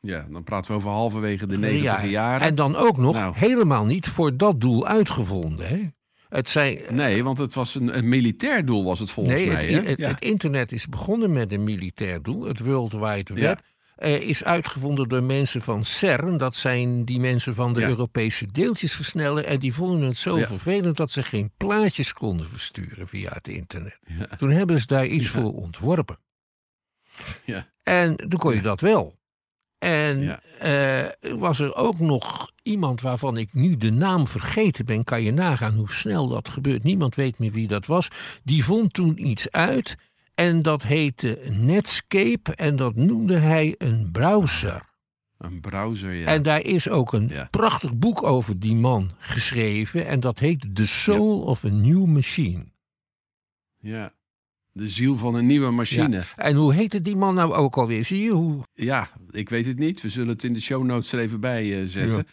Ja, 0.01 0.27
dan 0.31 0.45
praten 0.45 0.71
we 0.71 0.77
over 0.77 0.91
halverwege 0.91 1.47
de 1.47 1.59
90 1.59 2.11
jaren. 2.11 2.47
En 2.47 2.55
dan 2.55 2.77
ook 2.77 2.97
nog 2.97 3.15
nou. 3.15 3.35
helemaal 3.37 3.85
niet 3.85 4.07
voor 4.07 4.37
dat 4.37 4.61
doel 4.61 4.87
uitgevonden. 4.87 5.69
Hè? 5.69 5.89
Het 6.29 6.49
zijn, 6.49 6.79
nee, 6.91 7.25
want 7.25 7.39
het 7.39 7.55
was 7.55 7.75
een, 7.75 7.97
een, 7.97 8.09
militair 8.09 8.65
doel, 8.65 8.85
was 8.85 8.99
het 8.99 9.11
volgens 9.11 9.37
nee, 9.37 9.47
mij. 9.47 9.67
Het, 9.67 9.87
het, 9.87 9.99
ja. 9.99 10.09
het, 10.09 10.21
internet 10.21 10.73
is 10.73 10.87
begonnen 10.87 11.33
met 11.33 11.53
een 11.53 11.65
militair 11.65 12.23
doel, 12.23 12.45
het 12.45 12.61
World 12.61 12.93
Wide 12.93 13.35
Web. 13.35 13.61
Uh, 14.03 14.21
is 14.21 14.45
uitgevonden 14.45 15.09
door 15.09 15.23
mensen 15.23 15.63
van 15.63 15.85
CERN. 15.85 16.37
Dat 16.37 16.55
zijn 16.55 17.05
die 17.05 17.21
mensen 17.21 17.55
van 17.55 17.73
de 17.73 17.81
ja. 17.81 17.89
Europese 17.89 18.47
deeltjesversneller. 18.47 19.45
En 19.45 19.59
die 19.59 19.75
vonden 19.75 20.09
het 20.09 20.17
zo 20.17 20.39
ja. 20.39 20.47
vervelend 20.47 20.97
dat 20.97 21.13
ze 21.13 21.23
geen 21.23 21.53
plaatjes 21.57 22.13
konden 22.13 22.49
versturen 22.49 23.07
via 23.07 23.31
het 23.33 23.49
internet. 23.49 23.99
Ja. 24.07 24.37
Toen 24.37 24.51
hebben 24.51 24.81
ze 24.81 24.87
daar 24.87 25.07
iets 25.07 25.29
voor 25.29 25.55
ontworpen. 25.55 26.19
En 27.83 28.17
toen 28.17 28.39
kon 28.39 28.55
je 28.55 28.63
dat 28.63 28.81
wel. 28.81 29.19
En 29.79 30.39
uh, 30.63 31.39
was 31.39 31.61
er 31.61 31.75
ook 31.75 31.99
nog 31.99 32.51
iemand 32.63 33.01
waarvan 33.01 33.37
ik 33.37 33.53
nu 33.53 33.77
de 33.77 33.91
naam 33.91 34.27
vergeten 34.27 34.85
ben. 34.85 35.05
Kan 35.05 35.23
je 35.23 35.33
nagaan 35.33 35.75
hoe 35.75 35.93
snel 35.93 36.29
dat 36.29 36.49
gebeurt. 36.49 36.83
Niemand 36.83 37.15
weet 37.15 37.39
meer 37.39 37.53
wie 37.53 37.69
dat 37.69 37.87
was. 37.87 38.09
Die 38.45 38.65
vond 38.65 38.93
toen 38.93 39.27
iets 39.27 39.51
uit. 39.51 39.97
En 40.41 40.63
dat 40.63 40.83
heette 40.83 41.39
Netscape 41.51 42.55
en 42.55 42.77
dat 42.77 42.95
noemde 42.95 43.37
hij 43.37 43.75
een 43.79 44.09
browser. 44.13 44.83
Een 45.39 45.61
browser, 45.61 46.13
ja. 46.13 46.27
En 46.27 46.43
daar 46.43 46.61
is 46.61 46.89
ook 46.89 47.13
een 47.13 47.29
ja. 47.29 47.49
prachtig 47.51 47.97
boek 47.97 48.23
over 48.23 48.59
die 48.59 48.75
man 48.75 49.11
geschreven. 49.19 50.07
En 50.07 50.21
dat 50.21 50.39
heet 50.39 50.75
The 50.75 50.87
Soul 50.87 51.39
ja. 51.39 51.45
of 51.45 51.65
a 51.65 51.69
New 51.69 52.07
Machine. 52.07 52.65
Ja, 53.79 54.15
de 54.73 54.89
ziel 54.89 55.17
van 55.17 55.35
een 55.35 55.47
nieuwe 55.47 55.71
machine. 55.71 56.17
Ja. 56.17 56.25
En 56.37 56.57
hoe 56.57 56.75
heette 56.75 57.01
die 57.01 57.17
man 57.17 57.35
nou 57.35 57.53
ook 57.53 57.77
alweer? 57.77 58.05
Zie 58.05 58.23
je 58.23 58.31
hoe? 58.31 58.67
Ja, 58.75 59.11
ik 59.31 59.49
weet 59.49 59.67
het 59.67 59.79
niet. 59.79 60.01
We 60.01 60.09
zullen 60.09 60.29
het 60.29 60.45
in 60.45 60.53
de 60.53 60.61
show 60.61 60.85
notes 60.85 61.13
er 61.13 61.19
even 61.19 61.41
bij 61.41 61.83
uh, 61.83 61.89
zetten. 61.89 62.27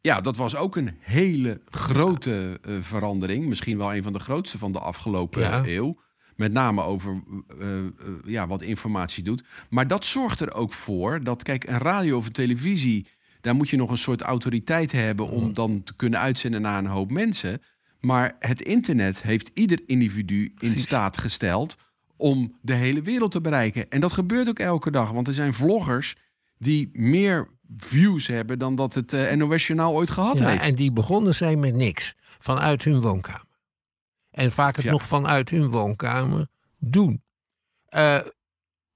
Ja, 0.00 0.20
dat 0.20 0.36
was 0.36 0.56
ook 0.56 0.76
een 0.76 0.96
hele 1.00 1.60
grote 1.64 2.60
uh, 2.68 2.82
verandering. 2.82 3.46
Misschien 3.46 3.78
wel 3.78 3.94
een 3.94 4.02
van 4.02 4.12
de 4.12 4.18
grootste 4.18 4.58
van 4.58 4.72
de 4.72 4.80
afgelopen 4.80 5.40
ja. 5.40 5.62
eeuw. 5.66 6.02
Met 6.36 6.52
name 6.52 6.82
over 6.82 7.22
uh, 7.60 7.68
uh, 7.68 7.88
ja, 8.24 8.46
wat 8.46 8.62
informatie 8.62 9.22
doet. 9.22 9.44
Maar 9.70 9.86
dat 9.86 10.04
zorgt 10.04 10.40
er 10.40 10.54
ook 10.54 10.72
voor 10.72 11.24
dat, 11.24 11.42
kijk, 11.42 11.64
een 11.64 11.78
radio 11.78 12.16
of 12.16 12.26
een 12.26 12.32
televisie... 12.32 13.06
daar 13.40 13.54
moet 13.54 13.68
je 13.68 13.76
nog 13.76 13.90
een 13.90 13.98
soort 13.98 14.22
autoriteit 14.22 14.92
hebben... 14.92 15.28
om 15.28 15.54
dan 15.54 15.82
te 15.82 15.96
kunnen 15.96 16.20
uitzenden 16.20 16.60
naar 16.62 16.78
een 16.78 16.86
hoop 16.86 17.10
mensen. 17.10 17.62
Maar 18.00 18.36
het 18.38 18.62
internet 18.62 19.22
heeft 19.22 19.50
ieder 19.54 19.80
individu 19.86 20.52
in 20.58 20.70
staat 20.70 21.16
gesteld... 21.16 21.76
om 22.16 22.56
de 22.60 22.74
hele 22.74 23.02
wereld 23.02 23.30
te 23.30 23.40
bereiken. 23.40 23.90
En 23.90 24.00
dat 24.00 24.12
gebeurt 24.12 24.48
ook 24.48 24.58
elke 24.58 24.90
dag. 24.90 25.10
Want 25.10 25.28
er 25.28 25.34
zijn 25.34 25.54
vloggers 25.54 26.16
die 26.58 26.90
meer 26.92 27.48
views 27.76 28.26
hebben... 28.26 28.58
dan 28.58 28.74
dat 28.74 28.94
het 28.94 29.12
uh, 29.12 29.32
NOS-journaal 29.32 29.94
ooit 29.94 30.10
gehad 30.10 30.38
ja, 30.38 30.48
heeft. 30.48 30.62
En 30.62 30.74
die 30.74 30.92
begonnen 30.92 31.34
zijn 31.34 31.58
met 31.58 31.74
niks. 31.74 32.14
Vanuit 32.38 32.84
hun 32.84 33.00
woonkamer. 33.00 33.53
En 34.34 34.52
vaak 34.52 34.76
het 34.76 34.84
ja. 34.84 34.90
nog 34.90 35.06
vanuit 35.06 35.50
hun 35.50 35.68
woonkamer 35.68 36.46
doen. 36.78 37.22
Uh, 37.90 38.14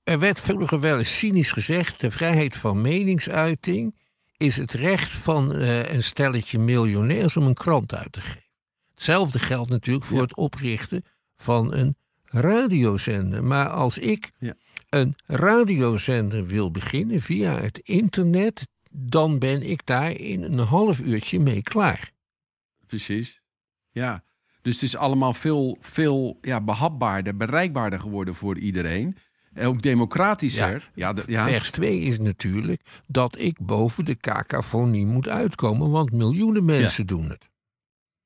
er 0.03 0.19
werd 0.19 0.41
vroeger 0.41 0.81
wel 0.81 0.99
eens 0.99 1.19
cynisch 1.19 1.53
gezegd: 1.53 2.01
de 2.01 2.11
vrijheid 2.11 2.57
van 2.57 2.81
meningsuiting 2.81 3.97
is 4.37 4.57
het 4.57 4.73
recht 4.73 5.11
van 5.13 5.55
eh, 5.55 5.93
een 5.93 6.03
stelletje 6.03 6.59
miljonairs 6.59 7.37
om 7.37 7.47
een 7.47 7.55
krant 7.55 7.95
uit 7.95 8.13
te 8.13 8.21
geven. 8.21 8.43
Hetzelfde 8.91 9.39
geldt 9.39 9.71
natuurlijk 9.71 10.07
voor 10.07 10.17
Ja. 10.17 10.23
het 10.23 10.37
oprichten 10.37 11.05
van 11.37 11.75
een 11.75 11.97
radiozender. 12.25 13.45
Maar 13.45 13.69
als 13.69 13.99
ik 13.99 14.31
Ja. 14.39 14.55
een 14.89 15.15
radiozender 15.27 16.47
wil 16.47 16.71
beginnen 16.71 17.21
via 17.23 17.61
het 17.61 17.79
internet, 17.79 18.67
dan 18.91 19.39
ben 19.39 19.63
ik 19.63 19.87
daar 19.87 20.11
in 20.11 20.43
een 20.43 20.59
half 20.59 21.01
uurtje 21.01 21.41
mee 21.41 21.63
klaar. 21.63 22.11
Precies. 22.87 23.41
Ja. 23.91 24.25
Dus 24.69 24.81
het 24.81 24.85
is 24.85 24.97
allemaal 24.97 25.35
veel, 25.35 25.79
veel 25.81 26.39
ja, 26.41 26.61
behapbaarder, 26.61 27.37
bereikbaarder 27.37 28.01
geworden 28.01 28.35
voor 28.35 28.59
iedereen. 28.59 29.17
En 29.55 29.67
ook 29.67 29.83
democratischer. 29.83 30.91
Ja, 30.95 31.13
de- 31.13 31.23
ja. 31.27 31.43
Vers 31.43 31.71
2 31.71 31.99
is 32.01 32.19
natuurlijk 32.19 32.81
dat 33.07 33.39
ik 33.39 33.57
boven 33.61 34.05
de 34.05 34.17
cacophonie 34.17 35.07
moet 35.07 35.29
uitkomen, 35.29 35.91
want 35.91 36.13
miljoenen 36.13 36.65
mensen 36.65 37.07
doen 37.07 37.29
het. 37.29 37.49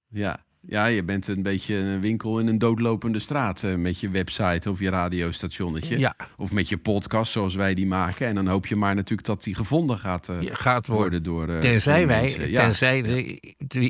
Ja. 0.08 0.44
ja, 0.60 0.86
je 0.86 1.02
bent 1.04 1.26
een 1.28 1.42
beetje 1.42 1.74
een 1.74 2.00
winkel 2.00 2.38
in 2.40 2.46
een 2.46 2.58
doodlopende 2.58 3.18
straat 3.18 3.62
eh, 3.62 3.74
met 3.74 4.00
je 4.00 4.10
website 4.10 4.70
of 4.70 4.78
je 4.78 4.90
radiostationnetje. 4.90 5.98
Ja, 5.98 6.14
Of 6.36 6.52
met 6.52 6.68
je 6.68 6.78
podcast 6.78 7.32
zoals 7.32 7.54
wij 7.54 7.74
die 7.74 7.86
maken. 7.86 8.26
En 8.26 8.34
dan 8.34 8.46
hoop 8.46 8.66
je 8.66 8.76
maar 8.76 8.94
natuurlijk 8.94 9.28
dat 9.28 9.42
die 9.42 9.54
gevonden 9.54 9.98
gaat 9.98 10.28
eh, 10.28 10.36
gaat 10.40 10.86
worden. 10.86 10.96
worden 10.96 11.22
door. 11.22 11.48
eh, 11.48 11.58
Tenzij 11.60 11.98
door 11.98 12.06
wij. 12.08 12.50
Ja, 12.50 12.64
tenzij 12.64 13.02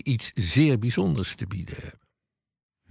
iets 0.02 0.30
zeer 0.34 0.78
bijzonders 0.78 1.34
te 1.34 1.46
bieden 1.46 1.74
hebben. 1.80 2.00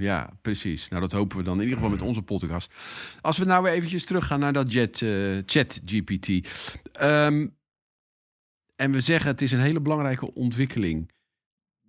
Ja, 0.02 0.30
precies. 0.42 0.88
Nou, 0.88 1.02
dat 1.02 1.12
hopen 1.12 1.38
we 1.38 1.44
dan 1.44 1.56
in 1.56 1.62
ieder 1.62 1.78
geval 1.78 1.92
met 1.92 2.02
onze 2.02 2.22
podcast. 2.22 2.74
Als 3.22 3.38
we 3.38 3.46
nou 3.46 3.64
weer 3.64 3.72
eventjes 3.72 4.06
teruggaan 4.06 4.40
naar 4.40 4.54
dat 4.54 4.74
jet, 4.74 5.02
eh, 5.02 5.38
chat 5.46 5.82
GPT. 5.86 6.48
Ehm, 6.92 7.48
en 8.76 8.92
we 8.92 9.02
zeggen 9.02 9.32
het 9.32 9.42
is 9.42 9.52
een 9.52 9.60
hele 9.60 9.82
belangrijke 9.82 10.34
ontwikkeling. 10.34 11.12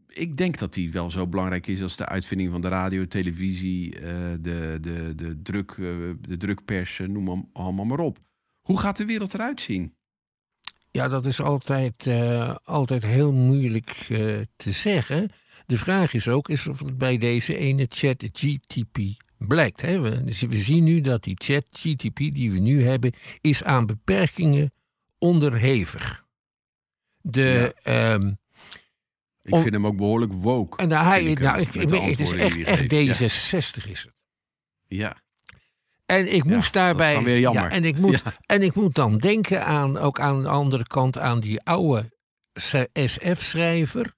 Ik 0.08 0.36
denk 0.36 0.58
dat 0.58 0.74
die 0.74 0.92
wel 0.92 1.10
zo 1.10 1.26
belangrijk 1.26 1.66
is 1.66 1.82
als 1.82 1.96
de 1.96 2.06
uitvinding 2.06 2.50
van 2.50 2.60
de 2.60 2.68
radio, 2.68 3.06
televisie, 3.06 3.94
eh, 3.94 4.02
de, 4.40 4.78
de, 4.80 5.12
de, 5.16 5.42
druk, 5.42 5.70
eh, 5.70 6.36
drukpers, 6.38 6.98
eh, 6.98 7.08
noem 7.08 7.28
hem 7.28 7.48
allemaal 7.52 7.84
maar 7.84 7.98
op. 7.98 8.18
Hoe 8.60 8.78
gaat 8.78 8.96
de 8.96 9.04
wereld 9.04 9.34
eruit 9.34 9.60
zien? 9.60 9.94
Ja, 10.92 11.08
dat 11.08 11.26
is 11.26 11.40
altijd, 11.40 12.06
eh, 12.06 12.54
altijd 12.64 13.02
heel 13.02 13.32
moeilijk 13.32 14.06
eh, 14.08 14.40
te 14.56 14.70
zeggen. 14.70 15.30
De 15.72 15.78
vraag 15.78 16.14
is 16.14 16.28
ook 16.28 16.48
is 16.48 16.66
of 16.66 16.78
het 16.78 16.98
bij 16.98 17.18
deze 17.18 17.56
ene 17.56 17.86
chat 17.88 18.24
GTP 18.32 18.98
blijkt. 19.38 19.80
Hè? 19.80 20.00
We, 20.00 20.24
dus 20.24 20.40
we 20.40 20.56
zien 20.58 20.84
nu 20.84 21.00
dat 21.00 21.22
die 21.24 21.34
chat 21.44 21.64
GTP 21.70 22.16
die 22.16 22.50
we 22.52 22.58
nu 22.58 22.84
hebben, 22.84 23.12
is 23.40 23.64
aan 23.64 23.86
beperkingen 23.86 24.72
onderhevig. 25.18 26.24
De, 27.20 27.74
ehm, 27.82 28.32
Ik 29.42 29.52
Om- 29.52 29.60
vind 29.62 29.74
hem 29.74 29.86
ook 29.86 29.96
behoorlijk 29.96 30.32
woke. 30.32 30.76
en 30.76 30.88
nou, 30.88 31.06
hij, 31.06 31.24
ik, 31.24 31.38
nou, 31.40 31.60
ik, 31.60 31.72
het 31.72 32.20
is 32.20 32.32
echt, 32.32 32.54
die 32.54 32.64
echt 32.64 32.90
hij 32.90 33.06
geeft. 33.06 33.20
D66 33.84 33.90
is 33.90 34.02
het. 34.02 34.12
Ja, 34.86 35.22
En 36.06 36.34
ik 36.34 36.44
Ja, 36.44 36.54
moest 36.54 36.54
dat 36.54 36.64
is 36.64 36.70
daarbij. 36.70 37.14
dan 37.14 37.24
weer 37.24 37.38
jammer. 37.38 37.62
Ja, 37.62 37.70
en, 37.70 37.84
ik 37.84 37.96
moet, 37.96 38.20
Ja. 38.24 38.34
en 38.46 38.62
ik 38.62 38.74
moet 38.74 38.94
dan 38.94 39.16
denken 39.16 39.64
aan, 39.66 39.98
ook 39.98 40.20
aan 40.20 40.42
de 40.42 40.48
andere 40.48 40.86
kant, 40.86 41.18
aan 41.18 41.40
die 41.40 41.60
oude 41.62 42.12
SF-schrijver. 42.52 44.14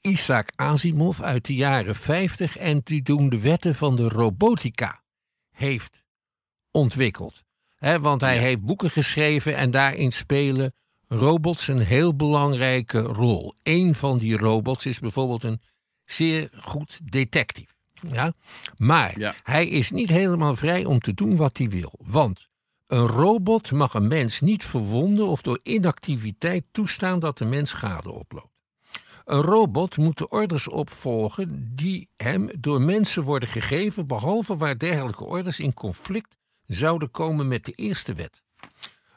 Isaac 0.00 0.48
Asimov 0.56 1.20
uit 1.20 1.44
de 1.44 1.54
jaren 1.54 1.94
50 1.96 2.56
en 2.56 2.80
die 2.84 3.02
toen 3.02 3.28
de 3.28 3.40
wetten 3.40 3.74
van 3.74 3.96
de 3.96 4.08
robotica 4.08 5.02
heeft 5.50 6.02
ontwikkeld. 6.70 7.42
Want 8.00 8.20
hij 8.20 8.34
Ja. 8.34 8.40
heeft 8.40 8.60
boeken 8.62 8.90
geschreven 8.90 9.56
en 9.56 9.70
daarin 9.70 10.12
spelen 10.12 10.74
robots 11.08 11.68
een 11.68 11.78
heel 11.78 12.14
belangrijke 12.16 13.00
rol. 13.00 13.54
Een 13.62 13.94
van 13.94 14.18
die 14.18 14.36
robots 14.36 14.86
is 14.86 14.98
bijvoorbeeld 14.98 15.44
een 15.44 15.60
zeer 16.04 16.50
goed 16.60 17.00
detective. 17.02 17.72
Ja? 18.12 18.32
Maar 18.76 19.18
Ja. 19.18 19.34
hij 19.42 19.68
is 19.68 19.90
niet 19.90 20.10
helemaal 20.10 20.56
vrij 20.56 20.84
om 20.84 21.00
te 21.00 21.14
doen 21.14 21.36
wat 21.36 21.58
hij 21.58 21.68
wil. 21.68 21.92
Want 22.02 22.48
een 22.86 23.06
robot 23.06 23.72
mag 23.72 23.94
een 23.94 24.08
mens 24.08 24.40
niet 24.40 24.64
verwonden 24.64 25.26
of 25.26 25.42
door 25.42 25.60
inactiviteit 25.62 26.64
toestaan 26.72 27.18
dat 27.18 27.38
de 27.38 27.44
mens 27.44 27.70
schade 27.70 28.10
oploopt. 28.10 28.56
Een 29.28 29.40
robot 29.42 29.96
moet 29.96 30.18
de 30.18 30.28
orders 30.28 30.68
opvolgen 30.68 31.74
die 31.74 32.08
hem 32.16 32.50
door 32.60 32.80
mensen 32.80 33.22
worden 33.22 33.48
gegeven, 33.48 34.06
behalve 34.06 34.56
waar 34.56 34.78
dergelijke 34.78 35.24
orders 35.24 35.60
in 35.60 35.74
conflict 35.74 36.36
zouden 36.66 37.10
komen 37.10 37.48
met 37.48 37.64
de 37.64 37.72
eerste 37.72 38.14
wet. 38.14 38.42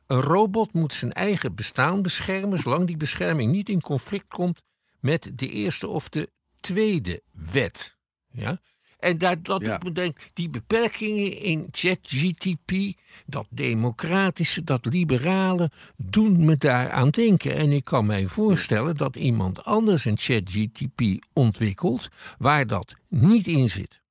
Een 0.07 0.21
robot 0.21 0.73
moet 0.73 0.93
zijn 0.93 1.11
eigen 1.13 1.55
bestaan 1.55 2.01
beschermen, 2.01 2.59
zolang 2.59 2.87
die 2.87 2.97
bescherming 2.97 3.51
niet 3.51 3.69
in 3.69 3.81
conflict 3.81 4.27
komt 4.27 4.61
met 4.99 5.31
de 5.35 5.49
eerste 5.49 5.87
of 5.87 6.09
de 6.09 6.29
tweede 6.59 7.21
wet. 7.31 7.97
Ja? 8.31 8.59
En 9.01 9.17
dat, 9.17 9.45
dat 9.45 9.61
Ja. 9.61 9.75
ik 9.75 9.83
me 9.83 9.91
denk, 9.91 10.17
die 10.33 10.49
beperkingen 10.49 11.37
in 11.41 11.67
ChatGTP, 11.71 12.71
dat 13.25 13.47
democratische, 13.49 14.63
dat 14.63 14.85
liberale, 14.85 15.71
doen 15.97 16.45
me 16.45 16.57
daaraan 16.57 17.09
denken. 17.09 17.55
En 17.55 17.71
ik 17.71 17.83
kan 17.83 18.05
mij 18.05 18.27
voorstellen 18.27 18.97
dat 18.97 19.15
iemand 19.15 19.63
anders 19.65 20.05
een 20.05 20.17
ChatGTP 20.17 21.01
ontwikkelt 21.33 22.09
waar 22.37 22.67
dat 22.67 22.95
niet 23.09 23.47
in 23.47 23.69
zit. 23.69 24.01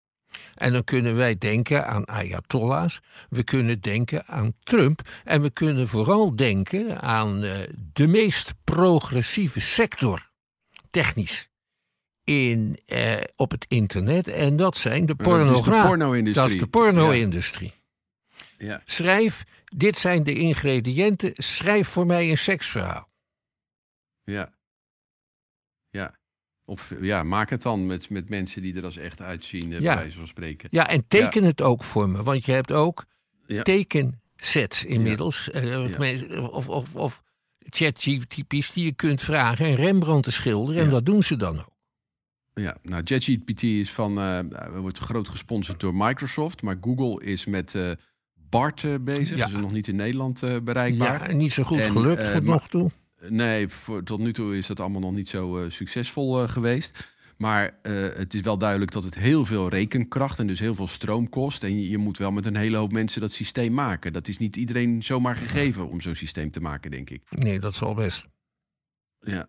En 0.54 0.72
dan 0.72 0.84
kunnen 0.84 1.16
wij 1.16 1.38
denken 1.38 1.86
aan 1.86 2.04
Ayatollahs, 2.04 3.00
we 3.28 3.42
kunnen 3.42 3.80
denken 3.80 4.26
aan 4.26 4.52
Trump 4.62 5.08
en 5.24 5.42
we 5.42 5.50
kunnen 5.50 5.88
vooral 5.88 6.36
denken 6.36 7.00
aan 7.00 7.42
eh, 7.42 7.58
de 7.92 8.06
meest 8.06 8.54
progressieve 8.64 9.60
sector, 9.60 10.30
technisch, 10.90 11.48
in, 12.30 12.78
eh, 12.86 13.16
op 13.36 13.50
het 13.50 13.64
internet. 13.68 14.28
En 14.28 14.56
dat 14.56 14.76
zijn 14.76 15.06
de 15.06 15.14
pornografen. 15.14 16.32
Dat 16.32 16.48
is 16.48 16.58
de 16.58 16.66
porno-industrie. 16.66 17.72
ja. 18.58 18.80
Schrijf, 18.84 19.44
dit 19.64 19.98
zijn 19.98 20.22
de 20.22 20.34
ingrediënten, 20.34 21.32
schrijf 21.34 21.88
voor 21.88 22.06
mij 22.06 22.30
een 22.30 22.38
seksverhaal. 22.38 23.08
Ja. 24.24 24.52
Ja. 25.90 26.18
Of 26.64 26.92
ja, 27.00 27.22
maak 27.22 27.50
het 27.50 27.62
dan 27.62 27.86
met, 27.86 28.10
met 28.10 28.28
mensen 28.28 28.62
die 28.62 28.74
er 28.76 28.84
als 28.84 28.96
echt 28.96 29.20
uitzien, 29.20 29.72
eh, 29.72 29.80
Ja. 29.80 29.94
bij 29.94 30.02
wijze 30.02 30.16
van 30.18 30.26
spreken. 30.26 30.68
Ja, 30.72 30.88
en 30.88 31.06
teken 31.08 31.42
het 31.44 31.62
ook 31.62 31.84
voor 31.84 32.08
me, 32.10 32.22
want 32.22 32.44
je 32.44 32.52
hebt 32.52 32.72
ook 32.72 33.04
Ja. 33.46 33.62
tekensets 33.62 34.84
inmiddels. 34.84 35.50
eh, 35.50 35.82
Of, 35.82 35.98
of, 36.50 36.68
of, 36.68 36.96
of 36.96 37.22
ChatGPT's 37.58 38.72
die 38.72 38.84
je 38.84 38.92
kunt 38.92 39.20
vragen 39.22 39.66
en 39.66 39.74
Rembrandt 39.74 40.24
te 40.24 40.32
schilderen. 40.32 40.82
En 40.82 40.90
dat 40.90 41.06
doen 41.06 41.22
ze 41.22 41.36
dan 41.36 41.58
ook. 41.58 41.78
Ja, 42.60 42.76
nou, 42.82 43.02
ChatGPT 43.04 43.62
is 43.62 43.90
van, 43.92 44.18
eh, 44.18 44.38
wordt 44.80 44.98
groot 44.98 45.28
gesponsord 45.28 45.80
door 45.80 45.94
Microsoft, 45.94 46.62
maar 46.62 46.76
Google 46.80 47.24
is 47.24 47.44
met 47.44 47.74
eh, 47.74 47.90
BART 48.50 48.84
eh, 48.84 48.94
bezig. 49.00 49.38
Ja. 49.38 49.46
Is 49.46 49.52
nog 49.52 49.72
niet 49.72 49.88
in 49.88 49.96
Nederland 49.96 50.42
eh, 50.42 50.56
bereikbaar. 50.60 51.28
Ja, 51.28 51.34
niet 51.36 51.52
zo 51.52 51.62
goed 51.62 51.78
En, 51.78 51.90
gelukt 51.90 52.20
eh, 52.20 52.32
tot 52.32 52.44
nog 52.44 52.68
toe. 52.68 52.90
Nee, 53.28 53.68
voor, 53.68 54.02
tot 54.02 54.18
nu 54.18 54.32
toe 54.32 54.56
is 54.56 54.66
dat 54.66 54.80
allemaal 54.80 55.00
nog 55.00 55.12
niet 55.12 55.28
zo 55.28 55.58
eh, 55.58 55.70
succesvol 55.70 56.42
eh, 56.42 56.48
geweest. 56.48 57.18
Maar 57.36 57.78
eh, 57.82 57.92
het 58.16 58.34
is 58.34 58.40
wel 58.40 58.58
duidelijk 58.58 58.92
dat 58.92 59.04
het 59.04 59.14
heel 59.14 59.44
veel 59.46 59.68
rekenkracht 59.68 60.38
en 60.38 60.46
dus 60.46 60.58
heel 60.58 60.74
veel 60.74 60.88
stroom 60.88 61.28
kost. 61.28 61.62
En 61.62 61.80
je, 61.80 61.90
je 61.90 61.98
moet 61.98 62.18
wel 62.18 62.32
met 62.32 62.46
een 62.46 62.56
hele 62.56 62.76
hoop 62.76 62.92
mensen 62.92 63.20
dat 63.20 63.32
systeem 63.32 63.72
maken. 63.74 64.12
Dat 64.12 64.28
is 64.28 64.38
niet 64.38 64.56
iedereen 64.56 65.02
zomaar 65.02 65.36
gegeven 65.36 65.88
om 65.88 66.00
zo'n 66.00 66.14
systeem 66.14 66.50
te 66.50 66.60
maken, 66.60 66.90
denk 66.90 67.10
ik. 67.10 67.22
Nee, 67.30 67.60
dat 67.60 67.74
zal 67.74 67.94
best. 67.94 68.26
Ja. 69.20 69.48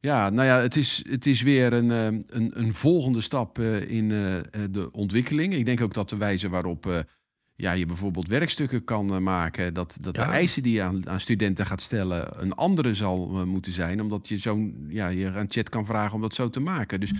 Ja, 0.00 0.30
nou 0.30 0.46
ja, 0.48 0.60
het 0.60 0.76
is, 0.76 1.04
het 1.08 1.26
is 1.26 1.42
weer 1.42 1.72
een, 1.72 1.90
eh, 1.90 2.04
een, 2.26 2.50
een 2.54 2.74
volgende 2.74 3.20
stap 3.20 3.58
eh, 3.58 3.90
in 3.90 4.10
eh, 4.10 4.60
de 4.70 4.90
ontwikkeling. 4.92 5.54
Ik 5.54 5.64
denk 5.64 5.80
ook 5.80 5.94
dat 5.94 6.08
de 6.08 6.16
wijze 6.16 6.48
waarop 6.48 7.06
ja, 7.54 7.72
je 7.72 7.86
bijvoorbeeld 7.86 8.28
werkstukken 8.28 8.84
kan 8.84 9.22
maken, 9.22 9.74
dat, 9.74 9.98
dat 10.00 10.16
Ja. 10.16 10.24
de 10.24 10.30
eisen 10.30 10.62
die 10.62 10.74
je 10.74 10.82
aan, 10.82 11.08
aan 11.08 11.20
studenten 11.20 11.66
gaat 11.66 11.80
stellen 11.80 12.42
een 12.42 12.52
andere 12.52 12.94
zal 12.94 13.46
moeten 13.46 13.72
zijn, 13.72 14.00
omdat 14.00 14.28
je 14.28 14.38
zo'n, 14.38 14.86
ja, 14.88 15.08
je 15.08 15.30
aan 15.30 15.50
chat 15.50 15.68
kan 15.68 15.86
vragen 15.86 16.14
om 16.14 16.20
dat 16.20 16.34
zo 16.34 16.50
te 16.50 16.60
maken. 16.60 17.00
Dus 17.00 17.12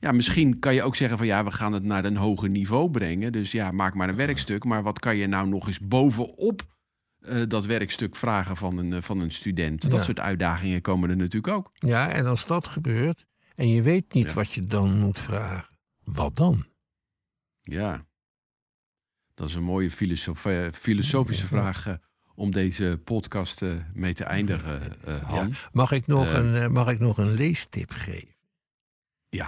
ja, 0.00 0.12
misschien 0.12 0.58
kan 0.58 0.74
je 0.74 0.82
ook 0.82 0.96
zeggen 0.96 1.18
van 1.18 1.26
ja, 1.26 1.44
we 1.44 1.50
gaan 1.50 1.72
het 1.72 1.82
naar 1.84 2.04
een 2.04 2.16
hoger 2.16 2.48
niveau 2.48 2.90
brengen. 2.90 3.32
Dus 3.32 3.52
ja, 3.52 3.70
maak 3.70 3.94
maar 3.94 4.08
een 4.08 4.16
werkstuk. 4.16 4.64
Maar 4.64 4.82
wat 4.82 4.98
kan 4.98 5.16
je 5.16 5.26
nou 5.26 5.48
nog 5.48 5.66
eens 5.66 5.80
bovenop 5.80 6.62
eh, 7.20 7.42
dat 7.48 7.66
werkstuk 7.66 8.16
vragen 8.16 8.56
van 8.56 8.78
een, 8.78 8.92
eh, 8.92 9.02
van 9.02 9.20
een 9.20 9.30
student? 9.32 9.82
Dat 9.82 9.92
Ja. 9.92 10.02
soort 10.02 10.20
uitdagingen 10.20 10.80
komen 10.80 11.10
er 11.10 11.16
natuurlijk 11.16 11.52
ook. 11.54 11.70
Ja, 11.74 12.08
en 12.10 12.26
als 12.26 12.46
dat 12.46 12.66
gebeurt 12.68 13.26
en 13.54 13.68
je 13.68 13.82
weet 13.82 14.12
niet 14.12 14.26
Ja. 14.28 14.32
wat 14.34 14.52
je 14.52 14.66
dan 14.66 14.98
moet 14.98 15.18
vragen, 15.18 15.68
wat 16.04 16.36
dan? 16.36 16.66
Ja, 17.62 18.06
dat 19.34 19.48
is 19.48 19.54
een 19.54 19.62
mooie 19.62 19.90
filosof, 19.90 20.46
filosofische 20.72 21.46
vraag 21.46 21.86
eh, 21.86 21.94
om 22.34 22.50
deze 22.50 23.00
podcast 23.04 23.60
mee 23.94 24.12
te 24.14 24.24
eindigen, 24.24 24.96
Han. 25.24 25.48
Ja. 25.48 25.54
Mag 25.72 25.92
ik 25.92 26.06
nog, 26.06 26.32
een, 26.32 26.72
mag 26.72 26.88
ik 26.90 26.98
nog 26.98 27.18
een 27.18 27.30
leestip 27.32 27.90
geven? 27.90 28.28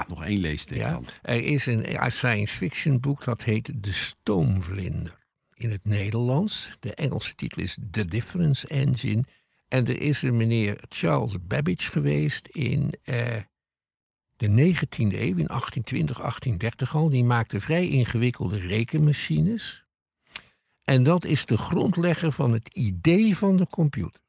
nog 0.09 0.25
één 0.25 0.39
leestip 0.41 0.77
Ja, 0.77 0.91
dan. 0.91 1.07
er 1.23 1.45
is 1.45 1.67
een 1.67 1.83
ja, 1.83 2.11
science 2.11 2.57
fiction 2.57 3.01
boek 3.01 3.25
dat 3.25 3.45
heet 3.45 3.83
De 3.83 3.93
Stoomvlinder. 3.93 5.22
In 5.63 5.71
het 5.71 5.85
Nederlands. 5.85 6.77
De 6.81 6.95
Engelse 6.95 7.35
titel 7.35 7.63
is 7.63 7.77
The 7.91 8.05
Difference 8.05 8.69
Engine. 8.69 9.25
En 9.69 9.87
er 9.87 10.01
is 10.01 10.23
een 10.23 10.37
meneer 10.37 10.85
Charles 10.89 11.37
Babbage 11.47 11.91
geweest 11.91 12.47
in 12.47 12.93
eh, 13.03 13.41
de 14.37 14.49
19e 14.49 14.97
eeuw, 14.97 15.39
in 15.39 15.47
1820, 15.47 16.17
1830 16.17 16.95
al. 16.95 17.09
Die 17.09 17.25
maakte 17.25 17.61
vrij 17.61 17.89
ingewikkelde 17.89 18.59
rekenmachines. 18.59 19.85
En 20.83 21.03
dat 21.03 21.25
is 21.25 21.47
de 21.47 21.57
grondlegger 21.57 22.33
van 22.33 22.53
het 22.53 22.69
idee 22.69 23.37
van 23.37 23.57
de 23.57 23.67
computer. 23.67 24.23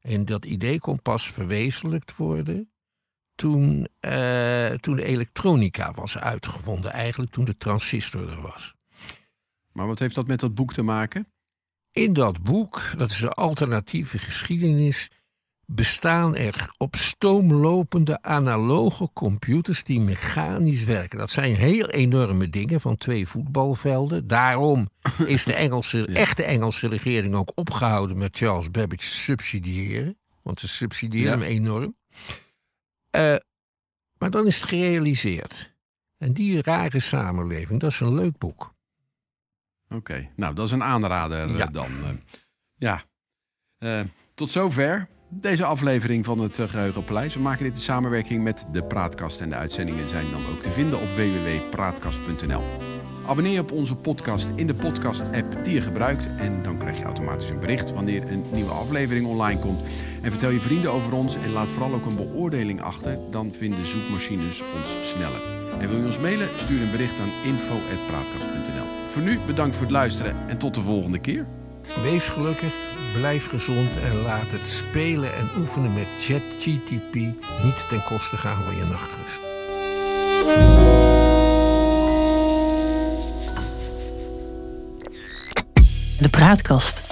En 0.00 0.24
dat 0.24 0.44
idee 0.44 0.78
kon 0.78 1.02
pas 1.02 1.30
verwezenlijkt 1.30 2.16
worden 2.16 2.72
toen, 3.34 3.88
uh, 4.00 4.70
toen 4.70 4.96
de 4.96 5.04
elektronica 5.04 5.92
was 5.92 6.18
uitgevonden, 6.18 6.92
eigenlijk 6.92 7.32
toen 7.32 7.44
de 7.44 7.56
transistor 7.56 8.30
er 8.30 8.40
was. 8.40 8.74
Maar 9.72 9.86
wat 9.86 9.98
heeft 9.98 10.14
dat 10.14 10.26
met 10.26 10.40
dat 10.40 10.54
boek 10.54 10.72
te 10.72 10.82
maken? 10.82 11.26
In 11.92 12.12
dat 12.12 12.42
boek, 12.42 12.82
dat 12.96 13.10
is 13.10 13.20
een 13.20 13.28
alternatieve 13.28 14.18
geschiedenis, 14.18 15.10
bestaan 15.66 16.36
er 16.36 16.72
op 16.76 16.96
stoom 16.96 17.52
lopende 17.52 18.22
analoge 18.22 19.08
computers 19.12 19.84
die 19.84 20.00
mechanisch 20.00 20.84
werken. 20.84 21.18
Dat 21.18 21.30
zijn 21.30 21.56
heel 21.56 21.86
enorme 21.86 22.48
dingen 22.50 22.80
van 22.80 22.96
twee 22.96 23.26
voetbalvelden. 23.26 24.26
Daarom 24.26 24.90
is 25.26 25.44
de 25.44 25.54
Engelse, 25.54 26.06
echte 26.06 26.44
Engelse 26.44 26.88
regering 26.88 27.34
ook 27.34 27.52
opgehouden 27.54 28.18
met 28.18 28.36
Charles 28.36 28.70
Babbage 28.70 29.06
subsidiëren. 29.06 30.16
Want 30.42 30.60
ze 30.60 30.68
subsidiëren 30.68 31.32
hem 31.32 31.42
enorm. 31.42 31.96
Uh, 33.16 33.36
maar 34.18 34.30
dan 34.30 34.46
is 34.46 34.60
het 34.60 34.68
gerealiseerd. 34.68 35.74
En 36.18 36.32
die 36.32 36.62
rare 36.62 37.00
samenleving, 37.00 37.80
dat 37.80 37.90
is 37.90 38.00
een 38.00 38.14
leuk 38.14 38.38
boek. 38.38 38.71
Oké, 39.94 40.28
nou 40.36 40.54
dat 40.54 40.66
is 40.66 40.72
een 40.72 40.82
aanrader 40.82 41.60
eh, 41.60 41.66
dan. 41.72 41.90
Uh, 42.02 42.08
ja, 42.74 43.02
uh, 43.78 44.00
tot 44.34 44.50
zover 44.50 45.08
deze 45.28 45.64
aflevering 45.64 46.24
van 46.24 46.38
het 46.38 46.56
Geheugenpaleis. 46.56 47.34
We 47.34 47.40
maken 47.40 47.64
dit 47.64 47.74
in 47.74 47.80
samenwerking 47.80 48.42
met 48.42 48.66
de 48.72 48.82
Praatkast. 48.82 49.40
En 49.40 49.48
de 49.48 49.54
uitzendingen 49.54 50.08
zijn 50.08 50.30
dan 50.30 50.46
ook 50.50 50.62
te 50.62 50.70
vinden 50.70 51.00
op 51.00 51.08
www.praatkast.nl. 51.16 52.62
Abonneer 53.26 53.60
op 53.60 53.72
onze 53.72 53.96
podcast 53.96 54.48
in 54.54 54.66
de 54.66 54.74
podcast-app 54.74 55.64
die 55.64 55.74
je 55.74 55.80
gebruikt. 55.80 56.28
En 56.38 56.62
dan 56.62 56.78
krijg 56.78 56.98
je 56.98 57.04
automatisch 57.04 57.48
een 57.48 57.60
bericht 57.60 57.92
wanneer 57.92 58.30
een 58.30 58.44
nieuwe 58.52 58.70
aflevering 58.70 59.26
online 59.26 59.60
komt. 59.60 59.80
En 60.22 60.30
vertel 60.30 60.50
je 60.50 60.60
vrienden 60.60 60.92
over 60.92 61.12
ons 61.12 61.34
en 61.34 61.52
laat 61.52 61.68
vooral 61.68 61.94
ook 61.94 62.06
een 62.06 62.16
beoordeling 62.16 62.82
achter. 62.82 63.18
Dan 63.30 63.52
vinden 63.52 63.86
zoekmachines 63.86 64.62
ons 64.74 65.10
sneller. 65.14 65.40
En 65.78 65.88
wil 65.88 65.98
je 65.98 66.06
ons 66.06 66.18
mailen? 66.18 66.48
Stuur 66.56 66.82
een 66.82 66.90
bericht 66.90 67.20
aan 67.20 67.30
info.praatkast.nl. 67.44 68.71
Voor 69.12 69.22
nu 69.22 69.38
bedankt 69.46 69.76
voor 69.76 69.84
het 69.84 69.94
luisteren 69.94 70.36
en 70.46 70.58
tot 70.58 70.74
de 70.74 70.82
volgende 70.82 71.18
keer. 71.18 71.46
Wees 72.02 72.28
gelukkig, 72.28 72.74
blijf 73.18 73.46
gezond 73.46 73.90
en 74.04 74.22
laat 74.22 74.52
het 74.52 74.68
spelen 74.68 75.34
en 75.34 75.48
oefenen 75.56 75.92
met 75.92 76.06
ChatGTP 76.18 77.14
niet 77.62 77.88
ten 77.88 78.02
koste 78.02 78.36
gaan 78.36 78.62
van 78.62 78.76
je 78.76 78.84
nachtrust. 78.84 79.40
De 86.18 86.28
Praatkast 86.30 87.11